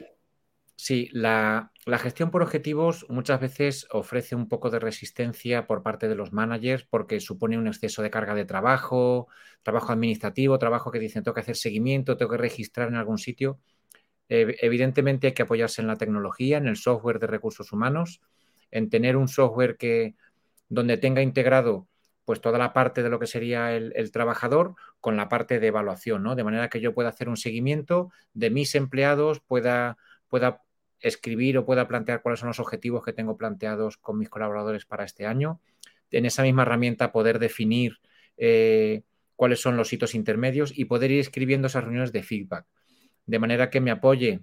Sí, 0.76 1.10
la, 1.12 1.72
gestión 1.98 2.30
por 2.30 2.44
objetivos 2.44 3.08
muchas 3.10 3.42
veces 3.42 3.88
ofrece 3.90 4.36
un 4.36 4.48
poco 4.48 4.70
de 4.70 4.78
resistencia 4.78 5.66
por 5.66 5.82
parte 5.82 6.08
de 6.08 6.14
los 6.14 6.32
managers 6.32 6.86
porque 6.86 7.20
supone 7.20 7.58
un 7.58 7.66
exceso 7.66 8.04
de 8.04 8.12
carga 8.12 8.36
de 8.36 8.46
trabajo, 8.46 9.28
trabajo 9.64 9.92
administrativo, 9.92 10.60
trabajo 10.60 10.92
que 10.92 11.00
dicen 11.00 11.24
tengo 11.24 11.34
que 11.34 11.42
hacer 11.42 11.56
seguimiento, 11.58 12.16
tengo 12.16 12.32
que 12.32 12.38
registrar 12.38 12.90
en 12.90 12.96
algún 12.96 13.18
sitio. 13.18 13.60
evidentemente 14.30 15.28
hay 15.28 15.34
que 15.34 15.42
apoyarse 15.42 15.82
en 15.82 15.88
la 15.88 15.98
tecnología, 15.98 16.58
en 16.60 16.68
el 16.68 16.78
software 16.78 17.18
de 17.18 17.26
recursos 17.26 17.72
humanos, 17.72 18.22
en 18.70 18.92
tener 18.92 19.18
un 19.18 19.28
software 19.28 19.78
que 19.78 20.16
donde 20.70 20.98
tenga 20.98 21.22
integrado 21.22 21.88
pues 22.30 22.42
toda 22.42 22.60
la 22.60 22.74
parte 22.74 23.02
de 23.02 23.10
lo 23.10 23.18
que 23.18 23.26
sería 23.26 23.76
el, 23.76 24.12
trabajador 24.12 24.76
con 25.00 25.18
la 25.18 25.30
parte 25.30 25.60
de 25.60 25.66
evaluación, 25.66 26.22
¿no? 26.22 26.36
De 26.36 26.44
manera 26.44 26.70
que 26.70 26.80
yo 26.80 26.94
pueda 26.94 27.10
hacer 27.10 27.28
un 27.28 27.38
seguimiento 27.38 28.12
de 28.36 28.52
mis 28.52 28.76
empleados, 28.76 29.40
pueda, 29.40 29.98
pueda 30.28 30.62
escribir 31.00 31.58
o 31.58 31.66
pueda 31.66 31.88
plantear 31.88 32.22
cuáles 32.22 32.40
son 32.40 32.50
los 32.50 32.60
objetivos 32.60 33.04
que 33.04 33.14
tengo 33.14 33.36
planteados 33.36 33.98
con 33.98 34.20
mis 34.20 34.30
colaboradores 34.30 34.86
para 34.86 35.06
este 35.06 35.26
año. 35.26 35.60
En 36.12 36.28
esa 36.28 36.44
misma 36.44 36.62
herramienta 36.62 37.12
poder 37.12 37.40
definir 37.40 37.98
eh, 38.38 39.02
cuáles 39.36 39.60
son 39.60 39.76
los 39.76 39.92
hitos 39.92 40.14
intermedios 40.14 40.78
y 40.78 40.86
poder 40.86 41.10
ir 41.10 41.22
escribiendo 41.22 41.66
esas 41.66 41.84
reuniones 41.84 42.12
de 42.12 42.22
feedback. 42.22 42.68
De 43.26 43.40
manera 43.40 43.72
que 43.72 43.82
me 43.82 43.90
apoye 43.90 44.42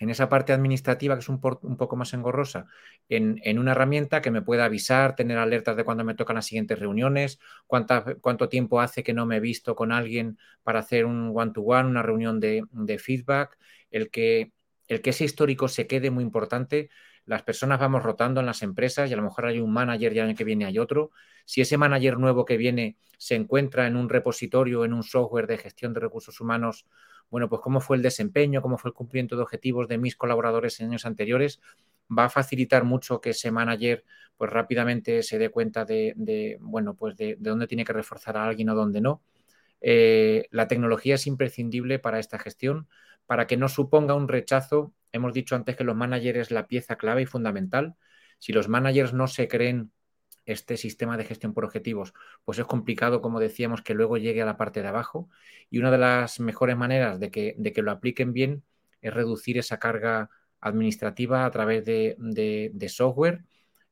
en 0.00 0.10
esa 0.10 0.28
parte 0.28 0.52
administrativa 0.52 1.14
que 1.14 1.20
es 1.20 1.28
un, 1.28 1.40
poco 1.40 1.96
más 1.96 2.12
engorrosa, 2.14 2.66
en, 3.08 3.58
una 3.58 3.72
herramienta 3.72 4.20
que 4.22 4.30
me 4.30 4.42
pueda 4.42 4.64
avisar, 4.64 5.14
tener 5.14 5.38
alertas 5.38 5.76
de 5.76 5.84
cuándo 5.84 6.04
me 6.04 6.14
tocan 6.14 6.36
las 6.36 6.46
siguientes 6.46 6.78
reuniones, 6.78 7.38
cuánto 7.66 8.48
tiempo 8.48 8.80
hace 8.80 9.02
que 9.04 9.14
no 9.14 9.26
me 9.26 9.36
he 9.36 9.40
visto 9.40 9.76
con 9.76 9.92
alguien 9.92 10.38
para 10.62 10.80
hacer 10.80 11.04
un 11.04 11.32
one-to-one, 11.34 11.88
una 11.88 12.02
reunión 12.02 12.40
de, 12.40 12.64
de 12.72 12.98
feedback, 12.98 13.56
el 13.90 14.10
que 14.10 14.52
el 14.90 15.02
que 15.02 15.10
ese 15.10 15.24
histórico 15.24 15.68
se 15.68 15.86
quede 15.86 16.10
muy 16.10 16.24
importante. 16.24 16.90
Las 17.30 17.44
personas 17.44 17.78
vamos 17.78 18.02
rotando 18.02 18.40
en 18.40 18.46
las 18.46 18.60
empresas 18.64 19.08
y 19.08 19.12
a 19.12 19.16
lo 19.16 19.22
mejor 19.22 19.46
hay 19.46 19.60
un 19.60 19.72
manager 19.72 20.12
y 20.12 20.18
el 20.18 20.24
año 20.24 20.34
que 20.34 20.42
viene 20.42 20.64
hay 20.64 20.80
otro. 20.80 21.12
Si 21.44 21.60
ese 21.60 21.76
manager 21.76 22.18
nuevo 22.18 22.44
que 22.44 22.56
viene 22.56 22.96
se 23.18 23.36
encuentra 23.36 23.86
en 23.86 23.94
un 23.94 24.08
repositorio, 24.08 24.84
en 24.84 24.92
un 24.92 25.04
software 25.04 25.46
de 25.46 25.56
gestión 25.56 25.92
de 25.92 26.00
recursos 26.00 26.40
humanos, 26.40 26.86
bueno, 27.30 27.48
pues 27.48 27.62
cómo 27.62 27.80
fue 27.80 27.96
el 27.96 28.02
desempeño, 28.02 28.60
cómo 28.60 28.78
fue 28.78 28.88
el 28.88 28.94
cumplimiento 28.94 29.36
de 29.36 29.42
objetivos 29.42 29.86
de 29.86 29.96
mis 29.96 30.16
colaboradores 30.16 30.80
en 30.80 30.88
años 30.88 31.06
anteriores, 31.06 31.60
va 32.10 32.24
a 32.24 32.30
facilitar 32.30 32.82
mucho 32.82 33.20
que 33.20 33.30
ese 33.30 33.52
manager 33.52 34.04
pues 34.36 34.50
rápidamente 34.50 35.22
se 35.22 35.38
dé 35.38 35.50
cuenta 35.50 35.84
de, 35.84 36.58
bueno, 36.58 36.96
pues 36.96 37.16
de, 37.16 37.36
dónde 37.38 37.68
tiene 37.68 37.84
que 37.84 37.92
reforzar 37.92 38.38
a 38.38 38.44
alguien 38.48 38.70
o 38.70 38.74
dónde 38.74 39.00
no. 39.00 39.22
Eh, 39.80 40.48
la 40.50 40.66
tecnología 40.66 41.14
es 41.14 41.28
imprescindible 41.28 42.00
para 42.00 42.18
esta 42.18 42.40
gestión 42.40 42.88
para 43.30 43.46
que 43.46 43.56
no 43.56 43.68
suponga 43.68 44.14
un 44.14 44.26
rechazo. 44.26 44.92
Hemos 45.12 45.32
dicho 45.32 45.54
antes 45.54 45.76
que 45.76 45.84
los 45.84 45.94
managers 45.94 46.36
es 46.36 46.50
la 46.50 46.66
pieza 46.66 46.96
clave 46.96 47.22
y 47.22 47.26
fundamental. 47.26 47.94
Si 48.40 48.52
los 48.52 48.68
managers 48.68 49.12
no 49.12 49.28
se 49.28 49.46
creen 49.46 49.92
este 50.46 50.76
sistema 50.76 51.16
de 51.16 51.24
gestión 51.24 51.54
por 51.54 51.64
objetivos, 51.64 52.12
pues 52.44 52.58
es 52.58 52.64
complicado, 52.64 53.22
como 53.22 53.38
decíamos, 53.38 53.82
que 53.82 53.94
luego 53.94 54.16
llegue 54.16 54.42
a 54.42 54.46
la 54.46 54.56
parte 54.56 54.82
de 54.82 54.88
abajo. 54.88 55.28
Y 55.70 55.78
una 55.78 55.92
de 55.92 55.98
las 55.98 56.40
mejores 56.40 56.76
maneras 56.76 57.20
de 57.20 57.30
que, 57.30 57.54
lo 57.76 57.92
apliquen 57.92 58.32
bien 58.32 58.64
es 59.00 59.14
reducir 59.14 59.58
esa 59.58 59.78
carga 59.78 60.28
administrativa 60.60 61.44
a 61.44 61.52
través 61.52 61.84
de, 61.84 62.16
software 62.88 63.44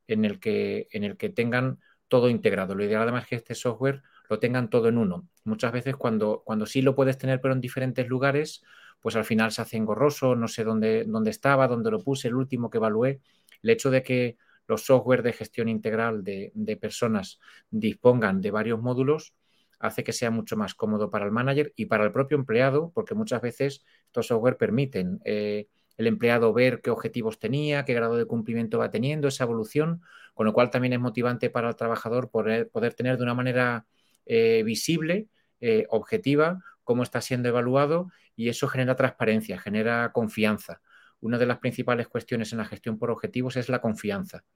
en 0.09 0.24
el, 0.24 0.40
que, 0.40 0.88
tengan 1.33 1.79
todo 2.09 2.29
integrado. 2.29 2.74
Lo 2.74 2.83
ideal 2.83 3.03
además 3.03 3.22
es 3.22 3.29
que 3.29 3.37
este 3.37 3.55
software 3.55 4.03
lo 4.29 4.40
tengan 4.40 4.68
todo 4.68 4.88
en 4.88 4.98
uno. 4.98 5.29
Muchas 5.44 5.70
veces 5.70 5.94
cuando 5.94 6.42
sí 6.66 6.83
lo 6.83 6.96
puedes 6.96 7.18
tener 7.18 7.40
pero 7.40 7.55
en 7.55 7.61
diferentes 7.61 8.09
lugares, 8.09 8.64
pues 9.01 9.17
al 9.17 9.25
final 9.25 9.53
se 9.53 9.63
hace 9.63 9.77
engorroso, 9.77 10.35
no 10.35 10.49
sé 10.49 10.65
dónde, 10.65 11.05
dónde 11.07 11.31
estaba, 11.31 11.69
dónde 11.69 11.91
lo 11.91 12.03
puse, 12.03 12.29
el 12.29 12.35
último 12.35 12.71
que 12.71 12.79
evalué. 12.79 13.21
El 13.63 13.71
hecho 13.71 13.91
de 13.91 14.03
que 14.03 14.37
los 14.69 14.85
software 14.85 15.23
de 15.23 15.33
gestión 15.33 15.69
integral 15.69 16.23
de, 16.23 16.79
personas 16.81 17.41
dispongan 17.71 18.41
de 18.41 18.51
varios 18.51 18.81
módulos 18.81 19.35
hace 19.81 20.05
que 20.05 20.13
sea 20.13 20.31
mucho 20.31 20.57
más 20.57 20.75
cómodo 20.75 21.11
para 21.11 21.25
el 21.25 21.31
manager 21.31 21.73
y 21.77 21.87
para 21.87 22.05
el 22.05 22.13
propio 22.13 22.37
empleado, 22.37 22.91
porque 22.95 23.15
muchas 23.15 23.41
veces 23.41 23.85
estos 24.07 24.27
software 24.27 24.57
permiten 24.57 25.21
eh, 25.25 25.69
el 25.97 26.07
empleado 26.07 26.53
ver 26.53 26.81
qué 26.81 26.91
objetivos 26.91 27.39
tenía, 27.39 27.85
qué 27.85 27.95
grado 27.95 28.17
de 28.17 28.27
cumplimiento 28.27 28.79
va 28.79 28.91
teniendo, 28.91 29.29
esa 29.29 29.45
evolución, 29.45 30.03
con 30.35 30.47
lo 30.47 30.53
cual 30.53 30.71
también 30.71 30.93
es 30.93 31.01
motivante 31.01 31.49
para 31.49 31.69
el 31.69 31.77
trabajador 31.77 32.31
poder, 32.31 32.69
poder 32.71 32.95
tener 32.95 33.17
de 33.17 33.23
una 33.23 33.35
manera 33.35 33.87
eh, 34.27 34.63
visible, 34.65 35.29
eh, 35.61 35.87
objetiva, 35.89 36.61
cómo 36.88 37.03
está 37.03 37.20
siendo 37.20 37.51
evaluado 37.51 38.11
y 38.35 38.48
eso 38.48 38.66
genera 38.66 38.96
transparencia, 38.96 39.59
genera 39.59 40.11
confianza. 40.11 40.81
Una 41.20 41.37
de 41.37 41.44
las 41.44 41.59
principales 41.59 42.09
cuestiones 42.09 42.53
en 42.53 42.59
la 42.61 42.64
gestión 42.64 42.98
por 42.98 43.11
objetivos 43.11 43.59
es 43.59 43.68
la 43.68 43.83
confianza. 43.83 44.46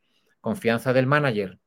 Confianza 0.40 0.94
del 0.94 1.06
manager 1.06 1.58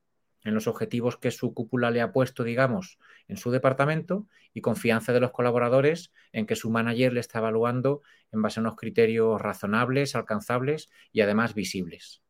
en 0.42 0.54
los 0.54 0.66
objetivos 0.66 1.18
que 1.18 1.30
su 1.30 1.54
cúpula 1.54 1.92
le 1.92 2.00
ha 2.00 2.10
puesto, 2.10 2.42
digamos, 2.42 2.98
en 3.28 3.36
su 3.36 3.52
departamento 3.52 4.26
y 4.52 4.60
confianza 4.60 5.12
de 5.12 5.20
los 5.20 5.30
colaboradores 5.30 6.12
en 6.32 6.46
que 6.46 6.56
su 6.56 6.68
manager 6.68 7.12
le 7.12 7.20
está 7.20 7.38
evaluando 7.38 8.02
en 8.32 8.42
base 8.42 8.58
a 8.58 8.62
unos 8.62 8.74
criterios 8.74 9.40
razonables, 9.40 10.16
alcanzables 10.16 10.90
y 11.12 11.20
además 11.20 11.54
visibles. 11.54 12.24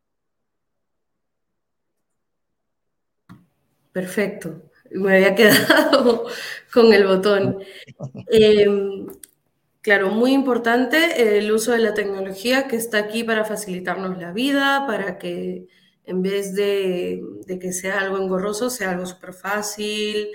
Perfecto. 3.94 4.70
Me 4.92 5.16
había 5.16 5.34
quedado 5.34 6.26
con 6.72 6.92
el 6.92 7.06
botón. 7.06 7.58
Em, 8.28 9.06
claro, 9.80 10.10
muy 10.10 10.32
importante 10.32 11.38
el 11.38 11.50
uso 11.52 11.72
de 11.72 11.78
la 11.78 11.94
tecnología 11.94 12.68
que 12.68 12.76
está 12.76 12.98
aquí 12.98 13.24
para 13.24 13.44
facilitarnos 13.44 14.18
la 14.18 14.32
vida, 14.32 14.84
para 14.86 15.18
que 15.18 15.68
en 16.04 16.22
vez 16.22 16.54
de, 16.54 17.22
que 17.60 17.72
sea 17.72 18.00
algo 18.00 18.18
engorroso, 18.18 18.70
sea 18.70 18.92
algo 18.92 19.06
súper 19.06 19.32
fácil, 19.32 20.28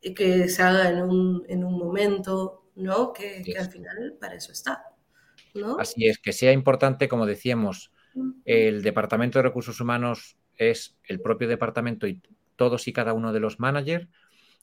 que 0.00 0.48
se 0.48 0.62
haga 0.62 0.90
en 0.90 1.02
un, 1.02 1.44
en 1.48 1.64
un 1.64 1.78
momento, 1.78 2.64
¿no? 2.74 3.12
Que, 3.12 3.42
que, 3.42 3.56
al 3.56 3.70
final 3.70 4.16
para 4.20 4.34
eso 4.34 4.52
está. 4.52 4.84
¿no? 5.54 5.78
Así 5.78 6.06
es, 6.06 6.18
que 6.18 6.32
sea 6.32 6.52
importante, 6.52 7.08
como 7.08 7.26
decíamos, 7.26 7.92
el 8.44 8.82
Departamento 8.82 9.38
de 9.38 9.44
Recursos 9.44 9.80
Humanos 9.80 10.36
es 10.56 10.96
el 11.04 11.20
propio 11.20 11.48
departamento 11.48 12.06
y 12.06 12.20
todos 12.56 12.88
y 12.88 12.92
cada 12.92 13.12
uno 13.12 13.32
de 13.32 13.40
los 13.40 13.60
managers. 13.60 14.08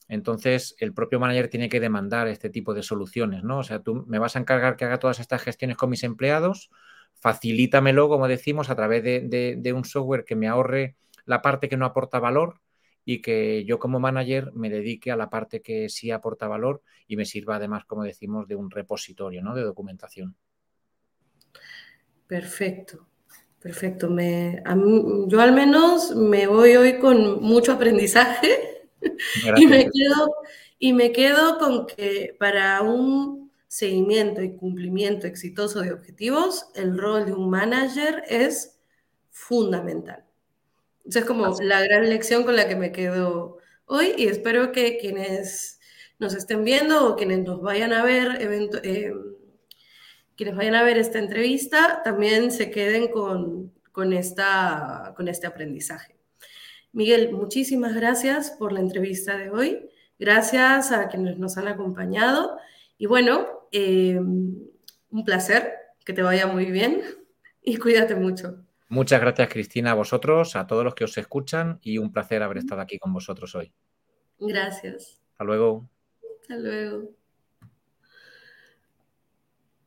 Entonces, 0.08 0.74
el 0.78 0.92
propio 0.92 1.20
manager 1.20 1.48
tiene 1.48 1.68
que 1.68 1.80
demandar 1.80 2.28
este 2.28 2.50
tipo 2.50 2.74
de 2.74 2.82
soluciones, 2.82 3.44
¿no? 3.44 3.58
O 3.58 3.62
sea, 3.62 3.80
tú 3.80 4.04
me 4.06 4.18
vas 4.18 4.36
a 4.36 4.40
encargar 4.40 4.76
que 4.76 4.84
haga 4.84 4.98
todas 4.98 5.20
estas 5.20 5.42
gestiones 5.42 5.76
con 5.76 5.90
mis 5.90 6.02
empleados, 6.02 6.70
facilítamelo, 7.14 8.08
como 8.08 8.28
decimos, 8.28 8.68
a 8.68 8.76
través 8.76 9.02
de, 9.02 9.72
un 9.74 9.84
software 9.84 10.24
que 10.24 10.36
me 10.36 10.48
ahorre 10.48 10.96
la 11.24 11.40
parte 11.40 11.68
que 11.68 11.76
no 11.76 11.86
aporta 11.86 12.18
valor 12.18 12.60
y 13.04 13.22
que 13.22 13.64
yo 13.64 13.78
como 13.78 14.00
manager 14.00 14.52
me 14.54 14.70
dedique 14.70 15.10
a 15.10 15.16
la 15.16 15.30
parte 15.30 15.62
que 15.62 15.88
sí 15.88 16.10
aporta 16.10 16.48
valor 16.48 16.82
y 17.06 17.16
me 17.16 17.24
sirva 17.24 17.56
además, 17.56 17.84
como 17.84 18.02
decimos, 18.02 18.46
de 18.48 18.56
un 18.56 18.70
repositorio 18.70 19.42
¿no? 19.42 19.54
de 19.54 19.62
documentación. 19.62 20.36
Perfecto, 22.26 23.06
perfecto. 23.62 24.10
Me, 24.10 24.62
yo 25.28 25.40
al 25.40 25.52
menos 25.52 26.14
me 26.14 26.46
voy 26.46 26.76
hoy 26.76 26.98
con 26.98 27.42
mucho 27.42 27.72
aprendizaje 27.72 28.88
y 29.56 29.66
me, 29.66 29.84
quedo, 29.84 30.34
y 30.78 30.92
me 30.92 31.12
quedo 31.12 31.58
con 31.58 31.86
que 31.86 32.34
para 32.38 32.82
un 32.82 33.50
seguimiento 33.68 34.42
y 34.42 34.56
cumplimiento 34.56 35.26
exitoso 35.26 35.80
de 35.80 35.92
objetivos, 35.92 36.66
el 36.74 36.98
rol 36.98 37.24
de 37.26 37.32
un 37.32 37.48
manager 37.48 38.22
es 38.28 38.78
fundamental. 39.30 40.24
Esa 41.04 41.20
es 41.20 41.24
como 41.24 41.56
la 41.60 41.82
gran 41.82 42.08
lección 42.08 42.44
con 42.44 42.54
la 42.54 42.68
que 42.68 42.76
me 42.76 42.92
quedo 42.92 43.58
hoy 43.86 44.14
y 44.16 44.26
espero 44.26 44.72
que 44.72 44.98
quienes 44.98 45.80
nos 46.18 46.34
estén 46.34 46.64
viendo 46.64 47.08
o 47.08 47.16
quienes 47.16 47.44
nos 47.44 47.60
vayan 47.62 47.92
a 47.92 48.04
ver, 48.04 48.38
eh, 48.84 49.12
quienes 50.42 50.56
vayan 50.56 50.74
a 50.74 50.82
ver 50.82 50.98
esta 50.98 51.20
entrevista, 51.20 52.02
también 52.02 52.50
se 52.50 52.68
queden 52.68 53.12
con, 53.12 53.72
con, 53.92 54.12
esta, 54.12 55.14
con 55.16 55.28
este 55.28 55.46
aprendizaje. 55.46 56.16
Miguel, 56.90 57.30
muchísimas 57.30 57.94
gracias 57.94 58.50
por 58.50 58.72
la 58.72 58.80
entrevista 58.80 59.36
de 59.36 59.50
hoy. 59.50 59.88
Gracias 60.18 60.90
a 60.90 61.06
quienes 61.06 61.38
nos 61.38 61.58
han 61.58 61.68
acompañado. 61.68 62.58
Y 62.98 63.06
bueno, 63.06 63.68
eh, 63.70 64.18
un 64.18 65.24
placer, 65.24 65.74
que 66.04 66.12
te 66.12 66.22
vaya 66.22 66.48
muy 66.48 66.72
bien 66.72 67.02
y 67.62 67.76
cuídate 67.76 68.16
mucho. 68.16 68.64
Muchas 68.88 69.20
gracias, 69.20 69.48
Cristina, 69.48 69.92
a 69.92 69.94
vosotros, 69.94 70.56
a 70.56 70.66
todos 70.66 70.82
los 70.82 70.96
que 70.96 71.04
os 71.04 71.16
escuchan 71.16 71.78
y 71.82 71.98
un 71.98 72.12
placer 72.12 72.42
haber 72.42 72.58
estado 72.58 72.80
aquí 72.80 72.98
con 72.98 73.12
vosotros 73.12 73.54
hoy. 73.54 73.72
Gracias. 74.40 75.22
Hasta 75.30 75.44
luego. 75.44 75.88
Hasta 76.40 76.56
luego. 76.56 77.21